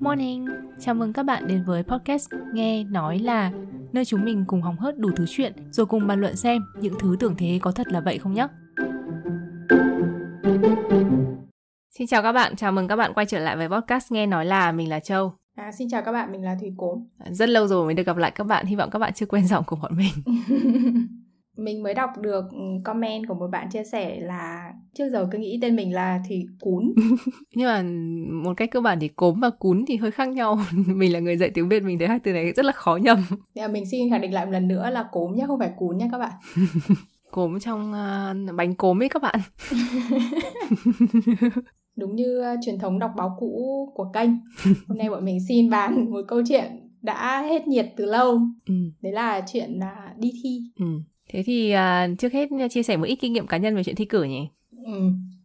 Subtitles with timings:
[0.00, 0.46] Morning,
[0.80, 3.52] chào mừng các bạn đến với podcast Nghe Nói Là
[3.92, 6.94] Nơi chúng mình cùng hóng hớt đủ thứ chuyện Rồi cùng bàn luận xem những
[7.00, 8.46] thứ tưởng thế có thật là vậy không nhé
[11.98, 14.44] Xin chào các bạn, chào mừng các bạn quay trở lại với podcast Nghe Nói
[14.44, 14.72] Là.
[14.72, 15.32] Mình là Châu.
[15.56, 17.04] À, xin chào các bạn, mình là Thùy Cốm.
[17.30, 19.46] Rất lâu rồi mới được gặp lại các bạn, hy vọng các bạn chưa quen
[19.46, 20.12] giọng của bọn mình
[21.56, 25.38] mình mới đọc được ừ, comment của một bạn chia sẻ là trước giờ cứ
[25.38, 26.92] nghĩ tên mình là thì cún.
[27.54, 27.82] Nhưng mà
[28.42, 30.58] một cách cơ bản thì cốm và cún thì hơi khác nhau.
[30.86, 33.24] Mình là người dạy tiếng việt mình thấy hai từ này rất là khó nhầm.
[33.54, 35.98] Thì mình xin khẳng định lại một lần nữa là cốm nhé không phải cún
[35.98, 36.32] nhé các bạn.
[37.30, 39.40] Cốm trong uh, bánh cốm ấy các bạn.
[41.96, 44.30] Đúng như uh, truyền thống đọc báo cũ của kênh.
[44.88, 48.40] Hôm nay bọn mình xin bàn một câu chuyện đã hết nhiệt từ lâu.
[48.66, 48.74] Ừ.
[49.02, 50.60] đấy là chuyện uh, đi thi.
[50.78, 50.86] Ừ
[51.28, 53.96] Thế thì uh, trước hết chia sẻ một ít kinh nghiệm cá nhân về chuyện
[53.96, 54.48] thi cử nhỉ?
[54.84, 54.92] Ừ.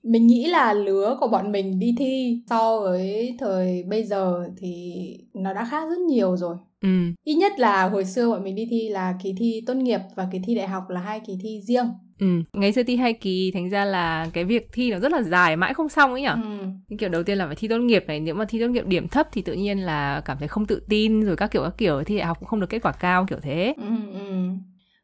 [0.04, 4.94] Mình nghĩ là lứa của bọn mình đi thi so với thời bây giờ thì
[5.34, 6.56] nó đã khác rất nhiều rồi.
[6.82, 6.90] Ừ.
[7.24, 10.28] Ít nhất là hồi xưa bọn mình đi thi là kỳ thi tốt nghiệp và
[10.32, 11.86] kỳ thi đại học là hai kỳ thi riêng.
[12.20, 15.22] Ừ, ngày xưa thi hai kỳ thành ra là cái việc thi nó rất là
[15.22, 16.28] dài mãi không xong ấy nhỉ?
[16.28, 16.66] Ừ.
[16.88, 18.86] Những kiểu đầu tiên là phải thi tốt nghiệp này, nếu mà thi tốt nghiệp
[18.86, 21.74] điểm thấp thì tự nhiên là cảm thấy không tự tin rồi các kiểu các
[21.78, 23.74] kiểu thi đại học cũng không được kết quả cao kiểu thế.
[23.78, 24.50] Ừ, ừ.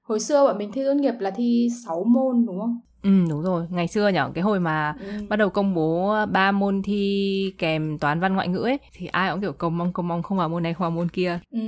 [0.08, 2.80] Hồi xưa bọn mình thi tốt nghiệp là thi 6 môn đúng không?
[3.04, 5.06] Ừ đúng rồi, ngày xưa nhở cái hồi mà ừ.
[5.30, 9.32] bắt đầu công bố ba môn thi kèm toán văn ngoại ngữ ấy thì ai
[9.32, 11.40] cũng kiểu cầu mong cầu mong không vào môn này không vào môn kia.
[11.52, 11.60] Ừ,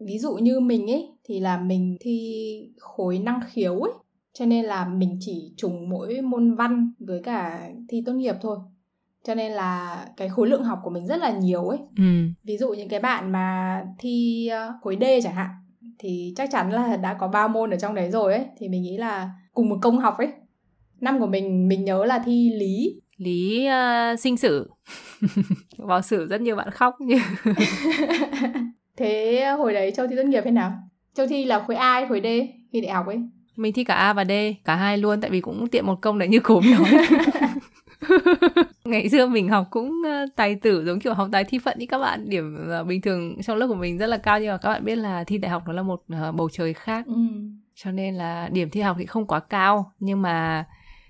[0.00, 2.44] ví dụ như mình ấy thì là mình thi
[2.78, 3.92] khối năng khiếu ấy
[4.32, 8.58] cho nên là mình chỉ trùng mỗi môn văn với cả thi tốt nghiệp thôi
[9.26, 12.04] cho nên là cái khối lượng học của mình rất là nhiều ấy ừ.
[12.44, 15.50] ví dụ những cái bạn mà thi ờ, khối D chẳng hạn
[15.98, 18.44] thì chắc chắn là đã có ba môn ở trong đấy rồi ấy.
[18.58, 20.28] Thì mình nghĩ là cùng một công học ấy.
[21.00, 23.00] Năm của mình mình nhớ là thi lý.
[23.16, 24.70] Lý uh, sinh sử.
[25.78, 27.18] Vào sử rất nhiều bạn khóc như
[28.96, 30.72] thế hồi đấy châu thi tốt nghiệp thế nào?
[31.14, 32.26] Châu thi là khối a hay khối d
[32.72, 33.18] khi đại học ấy?
[33.56, 34.30] Mình thi cả a và d
[34.64, 37.06] cả hai luôn tại vì cũng tiện một công đấy như cốm nói
[38.88, 40.02] ngày xưa mình học cũng
[40.36, 42.28] tài tử giống kiểu học tài thi phận đi các bạn.
[42.28, 44.84] Điểm uh, bình thường trong lớp của mình rất là cao nhưng mà các bạn
[44.84, 47.06] biết là thi đại học nó là một uh, bầu trời khác.
[47.06, 47.14] Ừ.
[47.74, 49.92] cho nên là điểm thi học thì không quá cao.
[50.00, 50.64] Nhưng mà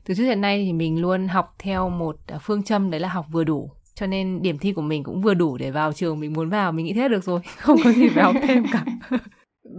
[0.04, 3.26] từ trước đến nay thì mình luôn học theo một phương châm đấy là học
[3.32, 3.70] vừa đủ.
[3.94, 6.72] Cho nên điểm thi của mình cũng vừa đủ để vào trường mình muốn vào
[6.72, 7.40] mình nghĩ thế được rồi.
[7.58, 8.84] Không có gì phải học thêm cả.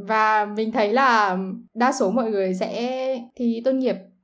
[0.07, 1.37] Và mình thấy là
[1.73, 4.14] đa số mọi người sẽ thi tốt nghiệp Ờ,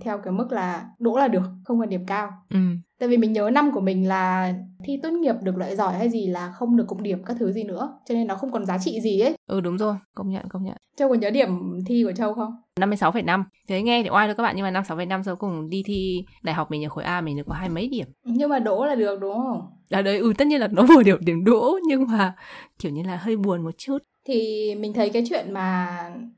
[0.00, 2.30] theo cái mức là đỗ là được không cần điểm cao.
[2.50, 2.58] Ừ.
[3.00, 4.54] tại vì mình nhớ năm của mình là
[4.84, 7.52] thi tốt nghiệp được loại giỏi hay gì là không được cộng điểm các thứ
[7.52, 9.34] gì nữa cho nên nó không còn giá trị gì ấy.
[9.46, 10.76] Ừ đúng rồi công nhận công nhận.
[10.96, 11.48] Châu có nhớ điểm
[11.86, 12.52] thi của châu không?
[12.80, 16.24] 56,5 Thế nghe thì oai thôi các bạn Nhưng mà 56,5 sau cùng đi thi
[16.42, 18.06] đại học mình ở khối A mình được có hai mấy điểm.
[18.24, 19.60] Nhưng mà đỗ là được đúng không?
[19.90, 22.34] À đấy ừ tất nhiên là nó vừa điểm điểm đỗ Nhưng mà
[22.78, 23.98] kiểu như là hơi buồn một chút.
[24.26, 25.88] Thì mình thấy cái chuyện mà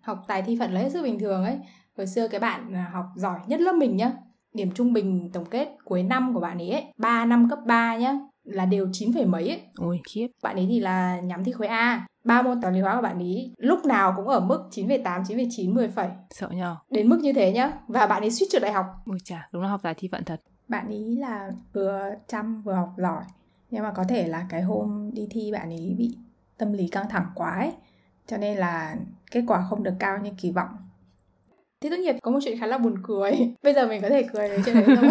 [0.02, 1.58] học tài thi phận là hết sức bình thường ấy
[1.96, 4.12] hồi xưa cái bạn à, học giỏi nhất lớp mình nhá
[4.54, 7.96] điểm trung bình tổng kết cuối năm của bạn ấy, ấy 3 năm cấp 3
[7.96, 9.62] nhá là đều 9 phẩy mấy ấy.
[9.76, 10.28] Ôi khiếp.
[10.42, 12.06] Bạn ấy thì là nhắm thi khối A.
[12.24, 15.74] Ba môn toán lý hóa của bạn ấy lúc nào cũng ở mức 9,8, 9,9,
[15.74, 16.08] 10 phẩy.
[16.30, 16.76] Sợ nhờ.
[16.90, 17.72] Đến mức như thế nhá.
[17.88, 18.86] Và bạn ấy suýt trượt đại học.
[19.06, 20.40] Ôi chà, đúng là học tài thi vận thật.
[20.68, 23.22] Bạn ấy là vừa chăm vừa học giỏi.
[23.70, 26.16] Nhưng mà có thể là cái hôm đi thi bạn ấy bị
[26.58, 27.72] tâm lý căng thẳng quá ấy.
[28.26, 28.96] Cho nên là
[29.30, 30.68] kết quả không được cao như kỳ vọng
[31.82, 33.32] Thi tốt nghiệp có một chuyện khá là buồn cười.
[33.62, 35.10] Bây giờ mình có thể cười đến chuyện đấy thôi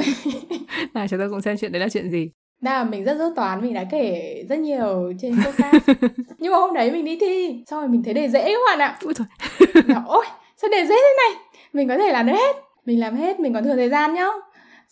[0.94, 2.32] Nào chúng ta cùng xem chuyện đấy là chuyện gì.
[2.62, 5.90] Nào mình rất dốt toán Mình đã kể rất nhiều trên podcast.
[6.38, 8.80] Nhưng mà hôm đấy mình đi thi Xong rồi mình thấy đề dễ các bạn
[8.80, 8.98] ạ.
[9.06, 9.28] Ôi, thôi.
[10.06, 10.26] Ôi
[10.62, 11.44] sao đề dễ thế này?
[11.74, 12.56] Mình có thể làm được hết.
[12.86, 14.28] Mình làm hết Mình còn thừa thời gian nhá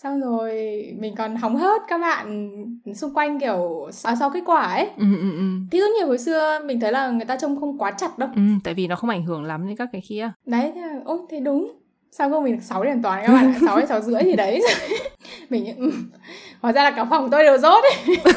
[0.03, 0.51] xong rồi
[0.99, 2.49] mình còn hóng hớt các bạn
[2.95, 4.89] xung quanh kiểu à, sau kết quả ấy.
[4.97, 5.43] Ừ, ừ, ừ.
[5.71, 8.29] thi tốt nghiệp hồi xưa mình thấy là người ta trông không quá chặt đâu.
[8.35, 10.31] Ừ, tại vì nó không ảnh hưởng lắm đến các cái kia.
[10.45, 11.71] Đấy thế là, ôi thế đúng.
[12.11, 13.53] Sao không mình được 6 điểm toán các bạn?
[13.65, 14.61] 6 hay 6 rưỡi gì đấy.
[15.49, 15.91] Mình ừ.
[16.61, 18.17] hóa ra là cả phòng tôi đều rốt ấy.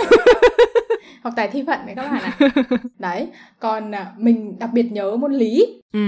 [1.22, 2.38] Học tài thi phận đấy các bạn ạ.
[2.98, 3.28] Đấy
[3.58, 5.82] còn à, mình đặc biệt nhớ môn lý.
[5.92, 6.00] Ừ.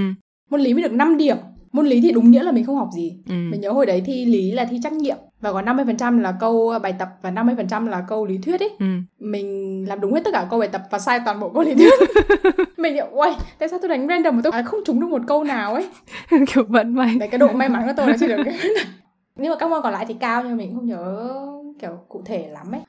[0.51, 1.37] môn lý mới được 5 điểm
[1.73, 3.17] môn lý thì đúng nghĩa là mình không học gì.
[3.29, 3.35] Ừ.
[3.51, 5.17] mình nhớ hồi đấy thi lý là thi trắc nghiệm.
[5.41, 8.71] Và có 50% là câu bài tập và 50% là câu lý thuyết ấy.
[8.79, 8.87] Ừ.
[9.19, 11.75] mình làm đúng hết tất cả câu bài tập và sai toàn bộ câu lý
[11.75, 11.93] thuyết.
[12.77, 13.29] Mình kiểu ui
[13.59, 15.87] tại sao tôi đánh random mà tôi không trúng được một câu nào ấy?
[16.55, 17.17] Kiểu vận may.
[17.19, 18.43] Đấy cái độ may mắn của tôi là chỉ được
[19.37, 21.31] nhưng mà các môn còn lại thì cao nhưng mình không nhớ
[21.79, 22.81] kiểu cụ thể lắm ấy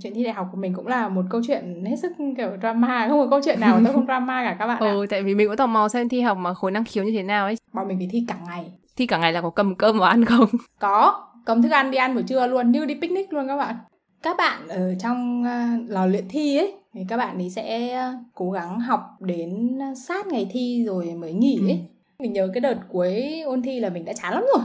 [0.00, 3.06] chuyện thi đại học của mình cũng là một câu chuyện hết sức kiểu drama
[3.08, 5.48] không có câu chuyện nào tôi không drama cả các bạn ừ tại vì mình
[5.48, 7.88] cũng tò mò xem thi học mà khối năng khiếu như thế nào ấy bọn
[7.88, 8.64] mình phải thi cả ngày
[8.96, 10.48] thi cả ngày là có cầm cơm vào ăn không
[10.78, 13.74] có cầm thức ăn đi ăn buổi trưa luôn như đi picnic luôn các bạn
[14.22, 17.98] các bạn ở trong uh, lò luyện thi ấy thì các bạn ấy sẽ
[18.34, 21.72] cố gắng học đến sát ngày thi rồi mới nghỉ ấy.
[21.72, 22.22] Ừ.
[22.22, 24.64] Mình nhớ cái đợt cuối ôn thi là mình đã chán lắm rồi.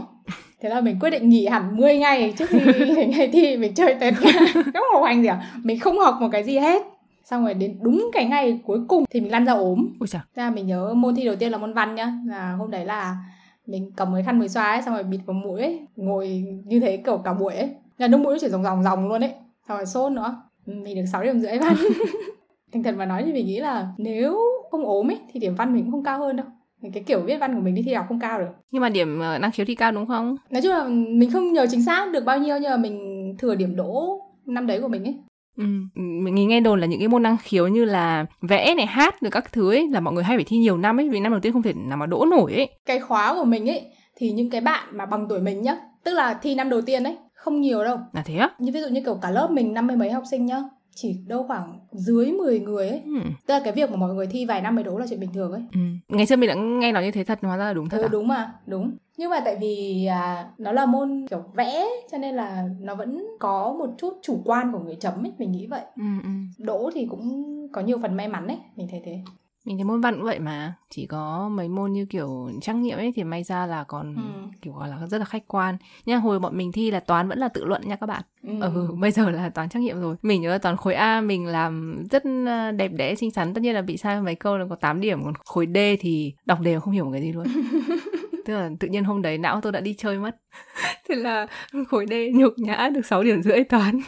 [0.61, 2.59] Thế là mình quyết định nghỉ hẳn 10 ngày trước khi
[3.07, 4.13] ngày thi mình chơi tết
[4.53, 6.83] Không học hành gì à Mình không học một cái gì hết.
[7.23, 9.87] Xong rồi đến đúng cái ngày cuối cùng thì mình lăn ra ốm.
[9.99, 10.07] Ôi.
[10.11, 12.13] Thế là mình nhớ môn thi đầu tiên là môn văn nhá.
[12.25, 13.17] Là hôm đấy là
[13.65, 16.79] mình cầm cái khăn mới xoa ấy xong rồi bịt vào mũi ấy ngồi như
[16.79, 17.69] thế kiểu cả buổi ấy.
[17.97, 19.31] Là nước mũi nó chỉ ròng ròng ròng luôn ấy
[19.67, 20.41] xong rồi sốt nữa.
[20.65, 21.75] Mình được 6 điểm rưỡi văn.
[22.73, 24.37] Thành thật mà nói thì mình nghĩ là nếu
[24.71, 26.45] không ốm ấy thì điểm văn mình cũng không cao hơn đâu
[26.93, 29.19] cái kiểu viết văn của mình đi thi học không cao được nhưng mà điểm
[29.19, 32.11] ờ, năng khiếu thi cao đúng không nói chung là mình không nhớ chính xác
[32.11, 35.15] được bao nhiêu nhưng mà mình thừa điểm đỗ năm đấy của mình ấy
[35.57, 35.63] Ừ.
[35.95, 39.31] Mình nghe đồn là những cái môn năng khiếu như là vẽ này, hát rồi
[39.31, 41.41] các thứ ấy là mọi người hay phải thi nhiều năm ấy vì năm đầu
[41.41, 42.69] tiên không thể nào mà đỗ nổi ấy.
[42.85, 43.81] Cái khóa của mình ấy
[44.15, 47.03] thì những cái bạn mà bằng tuổi mình nhá, tức là thi năm đầu tiên
[47.03, 47.97] ấy, không nhiều đâu.
[48.13, 48.49] Là thế á?
[48.59, 50.61] Như ví dụ như kiểu cả lớp mình năm mươi mấy học sinh nhá,
[50.95, 53.01] chỉ đâu khoảng dưới 10 người ấy.
[53.05, 53.19] Ừ.
[53.45, 55.33] Tức là cái việc mà mọi người thi vài năm mới đỗ là chuyện bình
[55.33, 55.61] thường ấy.
[55.73, 55.79] Ừ.
[56.09, 58.03] Ngày xưa mình đã nghe nói như thế thật, hóa ra là đúng thật ừ,
[58.05, 58.07] à?
[58.11, 58.97] đúng mà, đúng.
[59.17, 63.25] Nhưng mà tại vì à, nó là môn kiểu vẽ cho nên là nó vẫn
[63.39, 65.81] có một chút chủ quan của người chấm ấy, mình nghĩ vậy.
[65.95, 66.29] Ừ, ừ.
[66.57, 69.19] Đỗ thì cũng có nhiều phần may mắn ấy, mình thấy thế
[69.65, 70.73] mình thấy môn văn cũng vậy mà.
[70.89, 74.21] Chỉ có mấy môn như kiểu trắc nghiệm ấy thì may ra là còn ừ.
[74.61, 75.77] kiểu gọi là rất là khách quan.
[76.05, 78.23] Nhưng hồi bọn mình thi là toán vẫn là tự luận nha các bạn.
[78.43, 78.53] Ừ.
[78.61, 80.15] ừ bây giờ là toán trắc nghiệm rồi.
[80.21, 83.53] Mình nhớ toán khối A mình làm rất ờ, đẹp đẽ xinh xắn.
[83.53, 86.33] Tất nhiên là bị sai mấy câu là có 8 điểm còn khối D thì
[86.45, 87.47] đọc đều không hiểu một cái gì luôn.
[88.45, 90.35] Tức là tự nhiên hôm đấy não tôi đã đi chơi mất.
[91.09, 91.47] Thế là
[91.87, 93.99] khối D nhục nhã được 6 điểm rưỡi toán.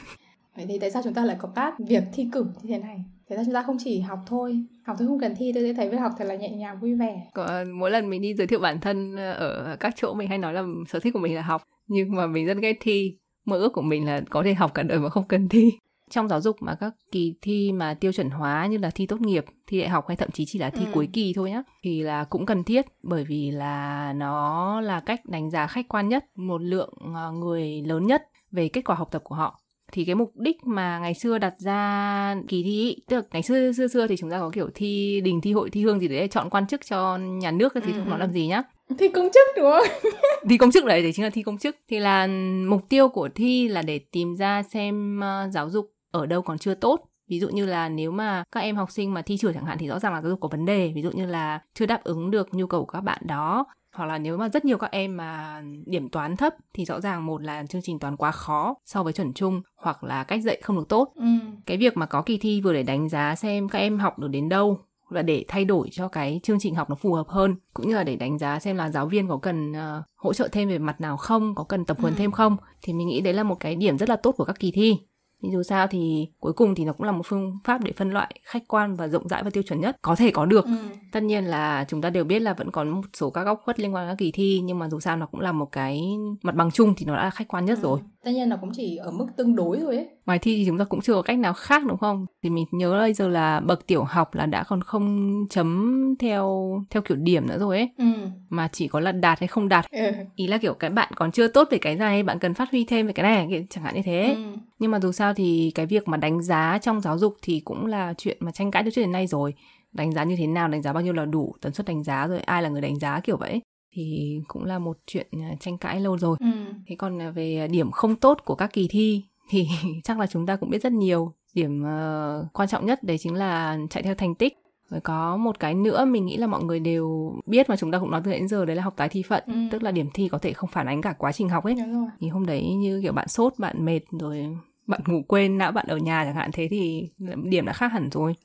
[0.56, 3.04] Vậy thì tại sao chúng ta lại có các việc thi cử như thế này
[3.30, 5.74] thế ra chúng ta không chỉ học thôi học thôi không cần thi tôi sẽ
[5.74, 7.30] thấy việc học thật là nhẹ nhàng vui vẻ.
[7.34, 10.38] Có, mỗi lần mình đi giới thiệu bản thân ờ, ở các chỗ mình hay
[10.38, 13.18] nói là sở thích của mình là học nhưng mà mình rất ghét thi.
[13.46, 15.72] Mơ ước của mình là có thể học cả đời mà không cần thi.
[16.10, 19.22] Trong giáo dục mà các kỳ thi mà tiêu chuẩn hóa như là thi tốt
[19.22, 20.92] nghiệp thi đại học hay thậm chí chỉ là thi ừ.
[20.94, 22.86] cuối kỳ thôi nhá thì là cũng cần thiết.
[23.04, 27.82] Bởi vì là nó là cách đánh giá khách quan nhất một lượng ờ, người
[27.86, 28.22] lớn nhất
[28.52, 29.60] về kết quả học tập của họ
[29.92, 33.42] thì cái mục đích mà ngày xưa đặt ra kỳ thi ý, tức là ngày
[33.42, 36.08] xưa xưa xưa thì chúng ta có kiểu thi đình thi hội thi hương gì
[36.08, 38.00] để chọn quan chức cho nhà nước thì ừ.
[38.00, 38.64] không nói làm gì nhá?
[38.98, 40.12] Thi công chức đúng không?
[40.50, 41.76] Thi công chức đấy để chính là thi công chức.
[41.90, 42.28] Thì là
[42.70, 46.58] mục tiêu của thi là để tìm ra xem uh, giáo dục ở đâu còn
[46.58, 47.04] chưa tốt.
[47.30, 49.78] Ví dụ như là nếu mà các em học sinh mà thi trượt chẳng hạn
[49.80, 50.92] thì rõ ràng là giáo dục có vấn đề.
[50.96, 53.66] Ví dụ như là chưa đáp ứng được nhu cầu của các bạn đó
[53.98, 57.26] hoặc là nếu mà rất nhiều các em mà điểm toán thấp thì rõ ràng
[57.26, 60.60] một là chương trình toán quá khó so với chuẩn chung hoặc là cách dạy
[60.64, 61.26] không được tốt ừ.
[61.66, 64.28] cái việc mà có kỳ thi vừa để đánh giá xem các em học được
[64.28, 64.80] đến đâu
[65.10, 67.96] và để thay đổi cho cái chương trình học nó phù hợp hơn cũng như
[67.96, 70.78] là để đánh giá xem là giáo viên có cần uh, hỗ trợ thêm về
[70.78, 72.18] mặt nào không có cần tập huấn ừ.
[72.18, 74.60] thêm không thì mình nghĩ đấy là một cái điểm rất là tốt của các
[74.60, 74.98] kỳ thi
[75.42, 78.12] nhưng dù sao thì cuối cùng thì nó cũng là một phương pháp để phân
[78.12, 80.72] loại khách quan và rộng rãi và tiêu chuẩn nhất có thể có được ừ.
[81.12, 83.80] tất nhiên là chúng ta đều biết là vẫn còn một số các góc khuất
[83.80, 86.02] liên quan đến các kỳ thi nhưng mà dù sao nó cũng là một cái
[86.44, 87.84] mặt bằng chung thì nó đã khách quan nhất ừ.
[87.84, 90.66] rồi tất nhiên là cũng chỉ ở mức tương đối thôi ấy bài thi thì
[90.66, 93.28] chúng ta cũng chưa có cách nào khác đúng không thì mình nhớ bây giờ
[93.28, 97.78] là bậc tiểu học là đã còn không chấm theo theo kiểu điểm nữa rồi
[97.78, 98.06] ấy ừ.
[98.50, 100.12] mà chỉ có là đạt hay không đạt ừ.
[100.36, 102.86] ý là kiểu cái bạn còn chưa tốt về cái này bạn cần phát huy
[102.86, 104.44] thêm về cái này chẳng hạn như thế ừ.
[104.80, 107.86] nhưng mà dù sao thì cái việc mà đánh giá trong giáo dục thì cũng
[107.86, 109.54] là chuyện mà tranh cãi từ trước đến nay rồi
[109.94, 112.28] đánh giá như thế nào đánh giá bao nhiêu là đủ tần suất đánh giá
[112.28, 113.62] rồi ai là người đánh giá kiểu vậy
[113.98, 116.38] thì cũng là một chuyện à, tranh cãi lâu rồi.
[116.40, 116.48] Ừ.
[116.88, 119.68] Thế còn à, về điểm không tốt của các kỳ thi thì
[120.04, 121.34] chắc là chúng ta cũng biết rất nhiều.
[121.54, 124.58] Điểm uh, quan trọng nhất đấy chính là chạy theo thành tích.
[124.90, 128.00] Rồi có một cái nữa mình nghĩ là mọi người đều biết mà chúng ta
[128.00, 129.54] cũng nói từ đến giờ đấy là học tái thi phận, ừ.
[129.72, 131.76] tức là điểm thi có thể không phản ánh cả quá trình học ấy.
[132.20, 135.86] Thì hôm đấy như kiểu bạn sốt, bạn mệt rồi bạn ngủ quên não bạn
[135.88, 137.10] ở nhà chẳng hạn thế thì
[137.44, 138.36] điểm đã khác hẳn rồi.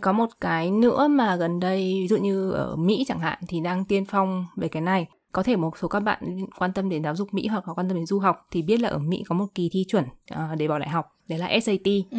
[0.00, 3.60] Có một cái nữa mà gần đây, ví dụ như ở Mỹ chẳng hạn thì
[3.60, 5.06] đang tiên phong về cái này.
[5.32, 7.88] Có thể một số các bạn quan tâm đến giáo dục Mỹ hoặc là quan
[7.88, 10.58] tâm đến du học thì biết là ở Mỹ có một kỳ thi chuẩn uh,
[10.58, 11.86] để vào đại học, đấy là SAT.
[12.10, 12.18] Ừ.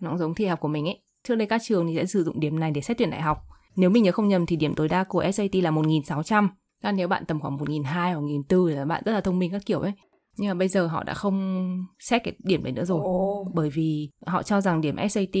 [0.00, 1.00] Nó cũng giống thi học của mình ấy.
[1.28, 3.38] Trước đây các trường thì sẽ sử dụng điểm này để xét tuyển đại học.
[3.76, 6.48] Nếu mình nhớ không nhầm thì điểm tối đa của SAT là 1.600.
[6.82, 9.50] Còn nếu bạn tầm khoảng 1.200 hoặc 1.400 thì là bạn rất là thông minh
[9.50, 9.92] các kiểu ấy
[10.36, 11.64] nhưng mà bây giờ họ đã không
[11.98, 13.54] xét cái điểm đấy nữa rồi oh.
[13.54, 15.36] bởi vì họ cho rằng điểm SAT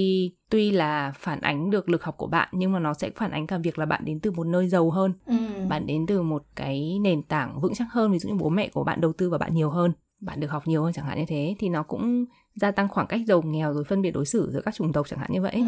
[0.50, 3.46] tuy là phản ánh được lực học của bạn nhưng mà nó sẽ phản ánh
[3.46, 5.36] cả việc là bạn đến từ một nơi giàu hơn ừ.
[5.68, 8.68] bạn đến từ một cái nền tảng vững chắc hơn ví dụ như bố mẹ
[8.68, 11.18] của bạn đầu tư vào bạn nhiều hơn bạn được học nhiều hơn chẳng hạn
[11.18, 14.26] như thế thì nó cũng gia tăng khoảng cách giàu nghèo rồi phân biệt đối
[14.26, 15.62] xử giữa các chủng tộc chẳng hạn như vậy ừ.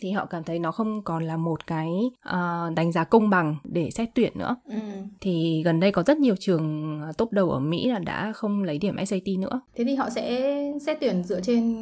[0.00, 1.90] thì họ cảm thấy nó không còn là một cái
[2.28, 4.56] uh, đánh giá công bằng để xét tuyển nữa.
[4.68, 4.76] Ừ.
[5.20, 8.78] thì gần đây có rất nhiều trường top đầu ở Mỹ là đã không lấy
[8.78, 9.60] điểm SAT nữa.
[9.76, 10.54] Thế thì họ sẽ
[10.86, 11.76] xét tuyển dựa trên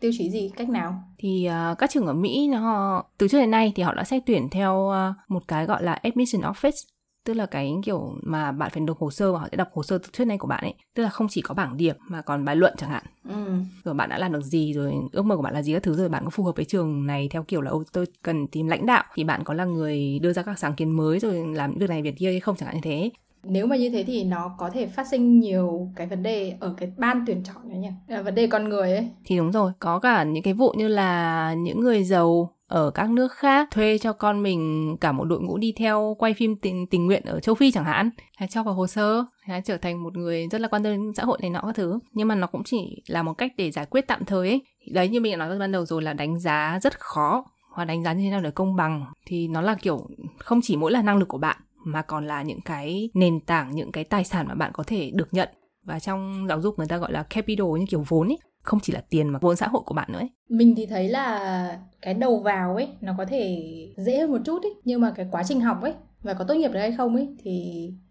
[0.00, 0.94] tiêu chí gì cách nào?
[1.18, 4.22] Thì uh, các trường ở Mỹ nó từ trước đến nay thì họ đã xét
[4.26, 6.86] tuyển theo uh, một cái gọi là admission office
[7.24, 9.82] tức là cái kiểu mà bạn phải nộp hồ sơ và họ sẽ đọc hồ
[9.82, 10.74] sơ trước nay của bạn ấy.
[10.94, 13.02] Tức là không chỉ có bảng điểm mà còn bài luận chẳng hạn.
[13.28, 13.52] Ừ.
[13.84, 15.96] rồi bạn đã làm được gì rồi ước mơ của bạn là gì các thứ
[15.96, 18.86] rồi bạn có phù hợp với trường này theo kiểu là tôi cần tìm lãnh
[18.86, 19.04] đạo.
[19.14, 22.02] Thì bạn có là người đưa ra các sáng kiến mới rồi làm việc này
[22.02, 23.10] việc kia hay không chẳng hạn như thế
[23.42, 26.74] nếu mà như thế thì nó có thể phát sinh nhiều cái vấn đề ở
[26.76, 29.08] cái ban tuyển chọn đấy nhỉ là vấn đề con người ấy.
[29.24, 33.10] Thì đúng rồi có cả những cái vụ như là những người giàu ở các
[33.10, 36.86] nước khác thuê cho con mình cả một đội ngũ đi theo quay phim tình,
[36.86, 40.02] tình nguyện ở châu Phi chẳng hạn hay cho vào hồ sơ hay trở thành
[40.02, 41.98] một người rất là quan tâm đến xã hội này nọ các thứ.
[42.12, 44.62] Nhưng mà nó cũng chỉ là một cách để giải quyết tạm thời ấy.
[44.92, 47.44] Đấy như mình đã nói ban đầu rồi là đánh giá rất khó.
[47.74, 50.06] Hoặc đánh giá như thế nào để công bằng thì nó là kiểu
[50.38, 53.70] không chỉ mỗi là năng lực của bạn mà còn là những cái nền tảng
[53.74, 55.48] những cái tài sản mà bạn có thể được nhận
[55.84, 58.92] và trong giáo dục người ta gọi là capital như kiểu vốn ấy không chỉ
[58.92, 60.30] là tiền mà vốn xã hội của bạn nữa ấy.
[60.48, 63.62] Mình thì thấy là cái đầu vào ấy nó có thể
[63.96, 66.54] dễ hơn một chút ấy, nhưng mà cái quá trình học ấy và có tốt
[66.54, 67.52] nghiệp được hay không ấy thì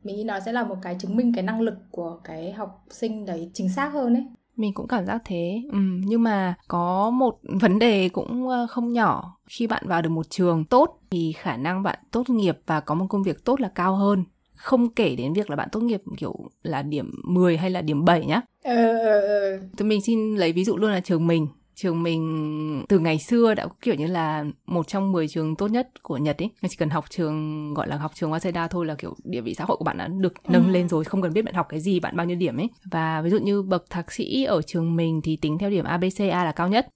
[0.04, 2.86] mình nghĩ nó sẽ là một cái chứng minh cái năng lực của cái học
[2.90, 4.24] sinh đấy chính xác hơn ấy
[4.60, 8.94] mình cũng cảm giác thế ừ, nhưng mà có một vấn đề cũng ờ, không
[8.94, 12.80] nhỏ khi bạn vào được một trường tốt thì khả năng bạn tốt nghiệp và
[12.80, 14.24] có một công việc tốt là cao hơn
[14.60, 18.06] không kể đến việc là bạn tốt nghiệp kiểu là điểm 10 hay là điểm
[18.06, 18.42] 7 nhá.
[18.64, 19.60] Ừ, ừ.
[19.78, 21.48] Thì mình xin lấy ví dụ luôn là trường mình
[21.82, 26.04] trường mình từ ngày xưa đã kiểu như là một trong 10 trường tốt nhất
[26.04, 26.50] của Nhật ấy.
[26.70, 29.66] Chỉ cần học trường gọi là học trường Waseda thôi là kiểu địa vị xã
[29.66, 30.72] hội của bạn đã được nâng ừ.
[30.72, 32.70] lên rồi, không cần biết bạn học cái gì, bạn bao nhiêu điểm ấy.
[32.92, 36.44] Và ví dụ như bậc thạc sĩ ở trường mình thì tính theo điểm ABCA
[36.44, 36.88] là cao nhất.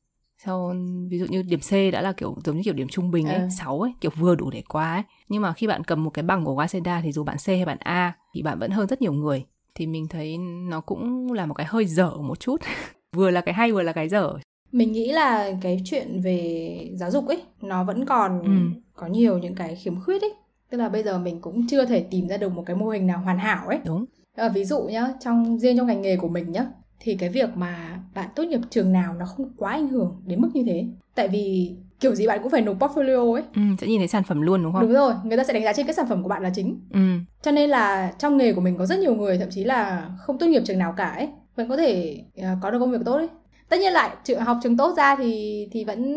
[0.45, 0.75] Sau
[1.09, 3.37] ví dụ như điểm C đã là kiểu giống như kiểu điểm trung bình ấy,
[3.37, 3.47] ừ.
[3.59, 5.03] 6 ấy, kiểu vừa đủ để qua ấy.
[5.29, 7.65] Nhưng mà khi bạn cầm một cái bằng của Waseda thì dù bạn C hay
[7.65, 9.45] bạn A thì bạn vẫn hơn rất nhiều người.
[9.75, 10.37] Thì mình thấy
[10.69, 12.61] nó cũng là một cái hơi dở một chút.
[13.15, 14.33] vừa là cái hay vừa là cái dở
[14.73, 18.79] mình nghĩ là cái chuyện về giáo dục ấy nó vẫn còn ừ.
[18.95, 20.33] có nhiều những cái khiếm khuyết ấy.
[20.69, 23.07] Tức là bây giờ mình cũng chưa thể tìm ra được một cái mô hình
[23.07, 23.79] nào hoàn hảo ấy.
[23.85, 24.05] Đúng.
[24.35, 26.65] À, ví dụ nhá trong riêng trong ngành nghề của mình nhá
[26.99, 30.41] thì cái việc mà bạn tốt nghiệp trường nào nó không quá ảnh hưởng đến
[30.41, 30.85] mức như thế.
[31.15, 33.43] Tại vì kiểu gì bạn cũng phải nộp portfolio ấy.
[33.55, 34.81] Ừ, sẽ nhìn thấy sản phẩm luôn đúng không?
[34.81, 36.79] Đúng rồi người ta sẽ đánh giá trên cái sản phẩm của bạn là chính.
[36.93, 36.99] Ừ.
[37.41, 40.37] cho nên là trong nghề của mình có rất nhiều người thậm chí là không
[40.37, 43.15] tốt nghiệp trường nào cả ấy vẫn có thể uh, có được công việc tốt
[43.15, 43.27] ấy
[43.73, 46.13] tất nhiên lại trường học trường tốt ra thì thì vẫn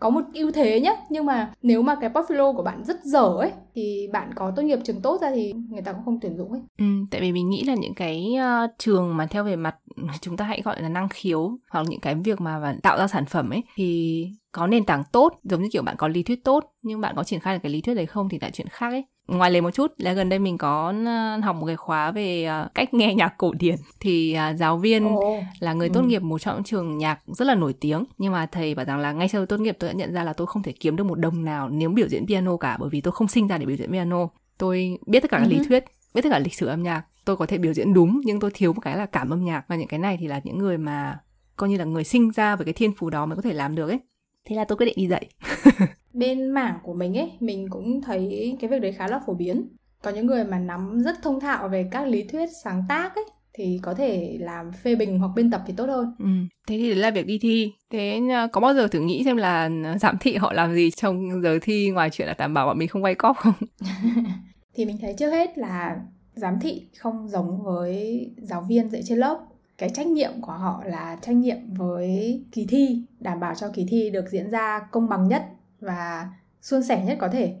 [0.00, 3.36] có một ưu thế nhé nhưng mà nếu mà cái portfolio của bạn rất dở
[3.40, 6.36] ấy thì bạn có tốt nghiệp trường tốt ra thì người ta cũng không tuyển
[6.36, 6.60] dụng ấy.
[6.78, 8.34] Ừ, tại vì mình nghĩ là những cái
[8.64, 9.76] uh, trường mà theo về mặt
[10.20, 13.26] chúng ta hãy gọi là năng khiếu hoặc những cái việc mà tạo ra sản
[13.26, 16.64] phẩm ấy thì có nền tảng tốt giống như kiểu bạn có lý thuyết tốt
[16.82, 18.88] nhưng bạn có triển khai được cái lý thuyết đấy không thì lại chuyện khác
[18.88, 19.04] ấy.
[19.26, 22.44] Ngoài lề một chút là gần đây mình có ờ, học một cái khóa về
[22.44, 23.76] ờ, cách nghe nhạc cổ điển.
[24.00, 25.16] Thì ờ, giáo viên
[25.60, 26.06] là người tốt ừ.
[26.06, 28.04] nghiệp một trong những trường nhạc rất là nổi tiếng.
[28.18, 30.32] Nhưng mà thầy bảo rằng là ngay sau tốt nghiệp tôi đã nhận ra là
[30.32, 33.00] tôi không thể kiếm được một đồng nào nếu biểu diễn piano cả bởi vì
[33.00, 34.28] tôi không sinh ra để biểu diễn piano.
[34.58, 35.84] Tôi biết tất cả các lý ừ thuyết
[36.14, 38.50] biết tất cả lịch sử âm nhạc tôi có thể biểu diễn đúng nhưng tôi
[38.54, 39.64] thiếu một cái là cảm âm nhạc.
[39.68, 41.18] Và những cái này thì là những người mà
[41.56, 43.74] coi như là người sinh ra với cái thiên phú đó mới có thể làm
[43.74, 44.00] được ấy
[44.44, 45.28] thế là tôi quyết định đi dạy
[46.12, 49.68] bên mảng của mình ấy mình cũng thấy cái việc đấy khá là phổ biến
[50.02, 53.24] có những người mà nắm rất thông thạo về các lý thuyết sáng tác ấy
[53.58, 56.14] thì có thể làm phê bình hoặc biên tập thì tốt hơn.
[56.18, 56.26] Ừ.
[56.68, 57.72] Thế thì đấy là việc đi thi.
[57.90, 60.90] Thế ờ, có bao giờ thử nghĩ xem là ờ, giám thị họ làm gì
[60.90, 63.54] trong giờ thi ngoài chuyện là đảm bảo bọn mình không quay cóp không?
[64.74, 65.96] thì mình thấy trước hết là
[66.34, 69.38] giám thị không giống với giáo viên dạy trên lớp
[69.78, 73.86] cái trách nhiệm của họ là trách nhiệm với kỳ thi đảm bảo cho kỳ
[73.88, 75.44] thi được diễn ra công bằng nhất
[75.80, 76.28] và
[76.62, 77.54] suôn sẻ nhất có thể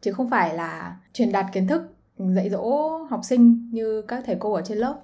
[0.00, 1.82] chứ không phải là truyền đạt kiến thức
[2.18, 4.94] dạy dỗ học sinh như các thầy cô ở trên lớp.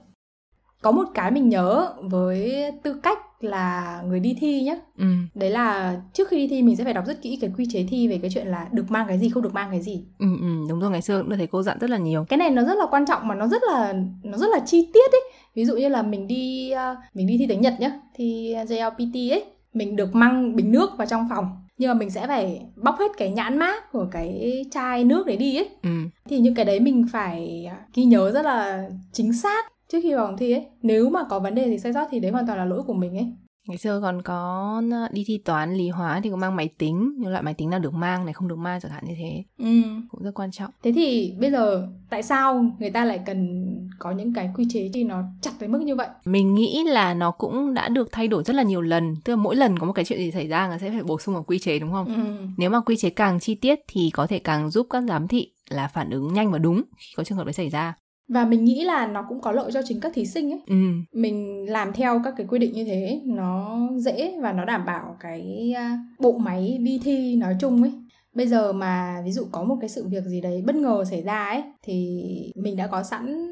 [0.83, 5.05] Có một cái mình nhớ với tư cách là người đi thi nhé ừ.
[5.35, 7.87] đấy là trước khi đi thi mình sẽ phải đọc rất kỹ cái quy chế
[7.89, 10.05] thi về cái chuyện là được mang cái gì không được mang cái gì.
[10.19, 12.25] Ừ, ừ đúng rồi ngày xưa cũng được thầy cô dặn rất là nhiều.
[12.29, 14.91] Cái này nó rất là quan trọng mà nó rất là nó rất là chi
[14.95, 15.21] tiết ấy
[15.57, 19.33] ví dụ như là mình đi uh, mình đi thi tiếng nhật nhá thì JLPT
[19.33, 21.49] ấy mình được mang bình nước vào trong phòng.
[21.79, 25.37] Nhưng mà mình sẽ phải bóc hết cái nhãn mát của cái chai nước đấy
[25.37, 25.69] đi ấy.
[25.83, 25.91] Ừ.
[26.29, 30.27] thì những cái đấy mình phải ghi nhớ rất là chính xác trước khi vào
[30.27, 30.67] phòng thi ấy.
[30.83, 32.95] Nếu mà có vấn đề gì sai sót thì đấy hoàn toàn là lỗi của
[32.95, 33.27] mình ấy
[33.67, 37.15] ngày xưa còn có ờ, đi thi toán lý hóa thì có mang máy tính
[37.19, 39.45] nhưng loại máy tính nào được mang này không được mang chẳng hạn như thế.
[39.59, 39.83] Ừ.
[40.09, 40.71] cũng rất quan trọng.
[40.83, 43.67] Thế thì bây giờ tại sao người ta lại cần
[43.99, 46.09] có những cái quy chế thì nó chặt tới mức như vậy?
[46.25, 49.15] Mình nghĩ là nó cũng đã được thay đổi rất là nhiều lần.
[49.25, 51.19] Tức là mỗi lần có một cái chuyện gì xảy ra người sẽ phải bổ
[51.19, 52.07] sung vào quy chế đúng không?
[52.07, 52.47] Ừ.
[52.57, 55.53] nếu mà quy chế càng chi tiết thì có thể càng giúp các giám thị
[55.71, 57.95] là phản ứng nhanh và đúng khi có trường hợp đấy xảy ra
[58.29, 60.61] và mình nghĩ là nó cũng có lợi cho chính các thí sinh ấy.
[60.67, 60.77] Ừ.
[61.13, 65.17] mình làm theo các cái quy định như thế nó dễ và nó đảm bảo
[65.21, 67.93] cái à, bộ máy đi thi nói chung ấy.
[68.35, 71.23] Bây giờ mà ví dụ có một cái sự việc gì đấy bất ngờ xảy
[71.23, 72.23] ra ấy thì
[72.57, 73.51] mình đã có sẵn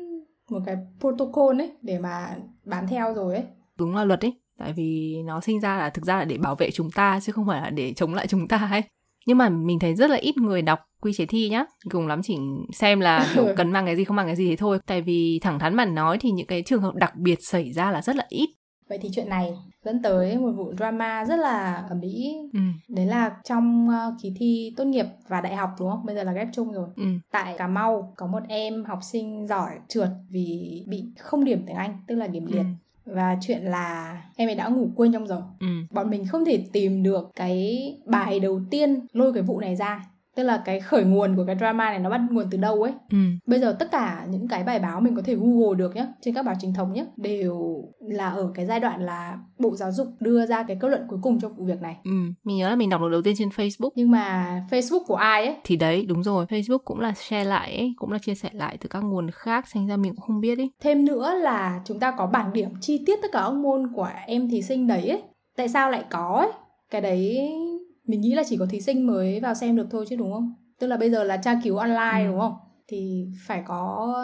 [0.50, 3.44] một cái protocol ấy để mà bám theo rồi ấy.
[3.78, 6.54] Đúng là luật ấy tại vì nó sinh ra là thực ra là để bảo
[6.54, 8.82] vệ chúng ta chứ không phải là để chống lại chúng ta ấy
[9.26, 11.64] nhưng mà mình thấy rất là ít người đọc quy chế thi nhá.
[11.90, 12.36] Cùng lắm chỉ
[12.72, 14.78] xem là kiểu cần mang cái gì không mang cái gì thế thôi.
[14.86, 17.90] Tại vì thẳng thắn mà nói thì những cái trường hợp đặc biệt xảy ra
[17.90, 18.50] là rất là ít.
[18.88, 19.54] Vậy thì chuyện này
[19.84, 22.60] dẫn tới một vụ drama rất là ở mỹ ừ.
[22.88, 26.06] đấy là trong uh, kỳ thi tốt nghiệp và đại học đúng không?
[26.06, 26.88] Bây giờ là ghép chung rồi.
[26.96, 27.04] Ừ.
[27.30, 31.76] tại cà mau có một em học sinh giỏi trượt vì bị không điểm tiếng
[31.76, 32.58] anh tức là điểm liệt.
[32.58, 35.66] Ừ và chuyện là em ấy đã ngủ quên trong giờ ừ.
[35.90, 40.04] bọn mình không thể tìm được cái bài đầu tiên lôi cái vụ này ra
[40.36, 42.92] tức là cái khởi nguồn của cái drama này nó bắt nguồn từ đâu ấy?
[43.10, 43.18] Ừ.
[43.46, 46.34] bây giờ tất cả những cái bài báo mình có thể google được nhé trên
[46.34, 50.06] các báo chính thống nhé đều là ở cái giai đoạn là bộ giáo dục
[50.20, 51.96] đưa ra cái kết luận cuối cùng trong vụ việc này.
[52.04, 52.10] Ừ.
[52.44, 53.90] mình nhớ là mình đọc được đầu tiên trên facebook.
[53.94, 55.56] Nhưng mà facebook của ai ấy?
[55.64, 58.76] Thì đấy đúng rồi facebook cũng là share lại ấy cũng là chia sẻ lại
[58.80, 60.70] từ các nguồn khác thành ra mình cũng không biết ấy.
[60.82, 64.08] Thêm nữa là chúng ta có bảng điểm chi tiết tất cả các môn của
[64.26, 65.22] em thí sinh đấy ấy.
[65.56, 66.50] Tại sao lại có ấy?
[66.90, 67.50] Cái đấy
[68.06, 70.54] mình nghĩ là chỉ có thí sinh mới vào xem được thôi chứ đúng không
[70.80, 72.26] tức là bây giờ là tra cứu online ừ.
[72.26, 72.54] đúng không
[72.88, 74.14] thì phải có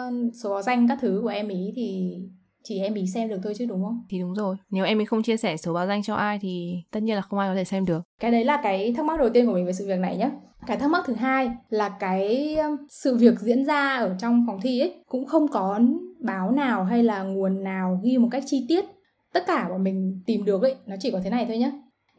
[0.43, 2.17] số báo danh các thứ của em ý thì
[2.63, 4.05] chỉ em ý xem được thôi chứ đúng không?
[4.09, 4.55] Thì đúng rồi.
[4.69, 7.21] Nếu em ấy không chia sẻ số báo danh cho ai thì tất nhiên là
[7.21, 8.01] không ai có thể xem được.
[8.19, 10.29] Cái đấy là cái thắc mắc đầu tiên của mình về sự việc này nhé.
[10.67, 14.59] Cái thắc mắc thứ hai là cái um, sự việc diễn ra ở trong phòng
[14.61, 15.79] thi ấy cũng không có
[16.19, 18.85] báo nào hay là nguồn nào ghi một cách chi tiết.
[19.33, 21.71] Tất cả bọn mình tìm được ấy nó chỉ có thế này thôi nhé.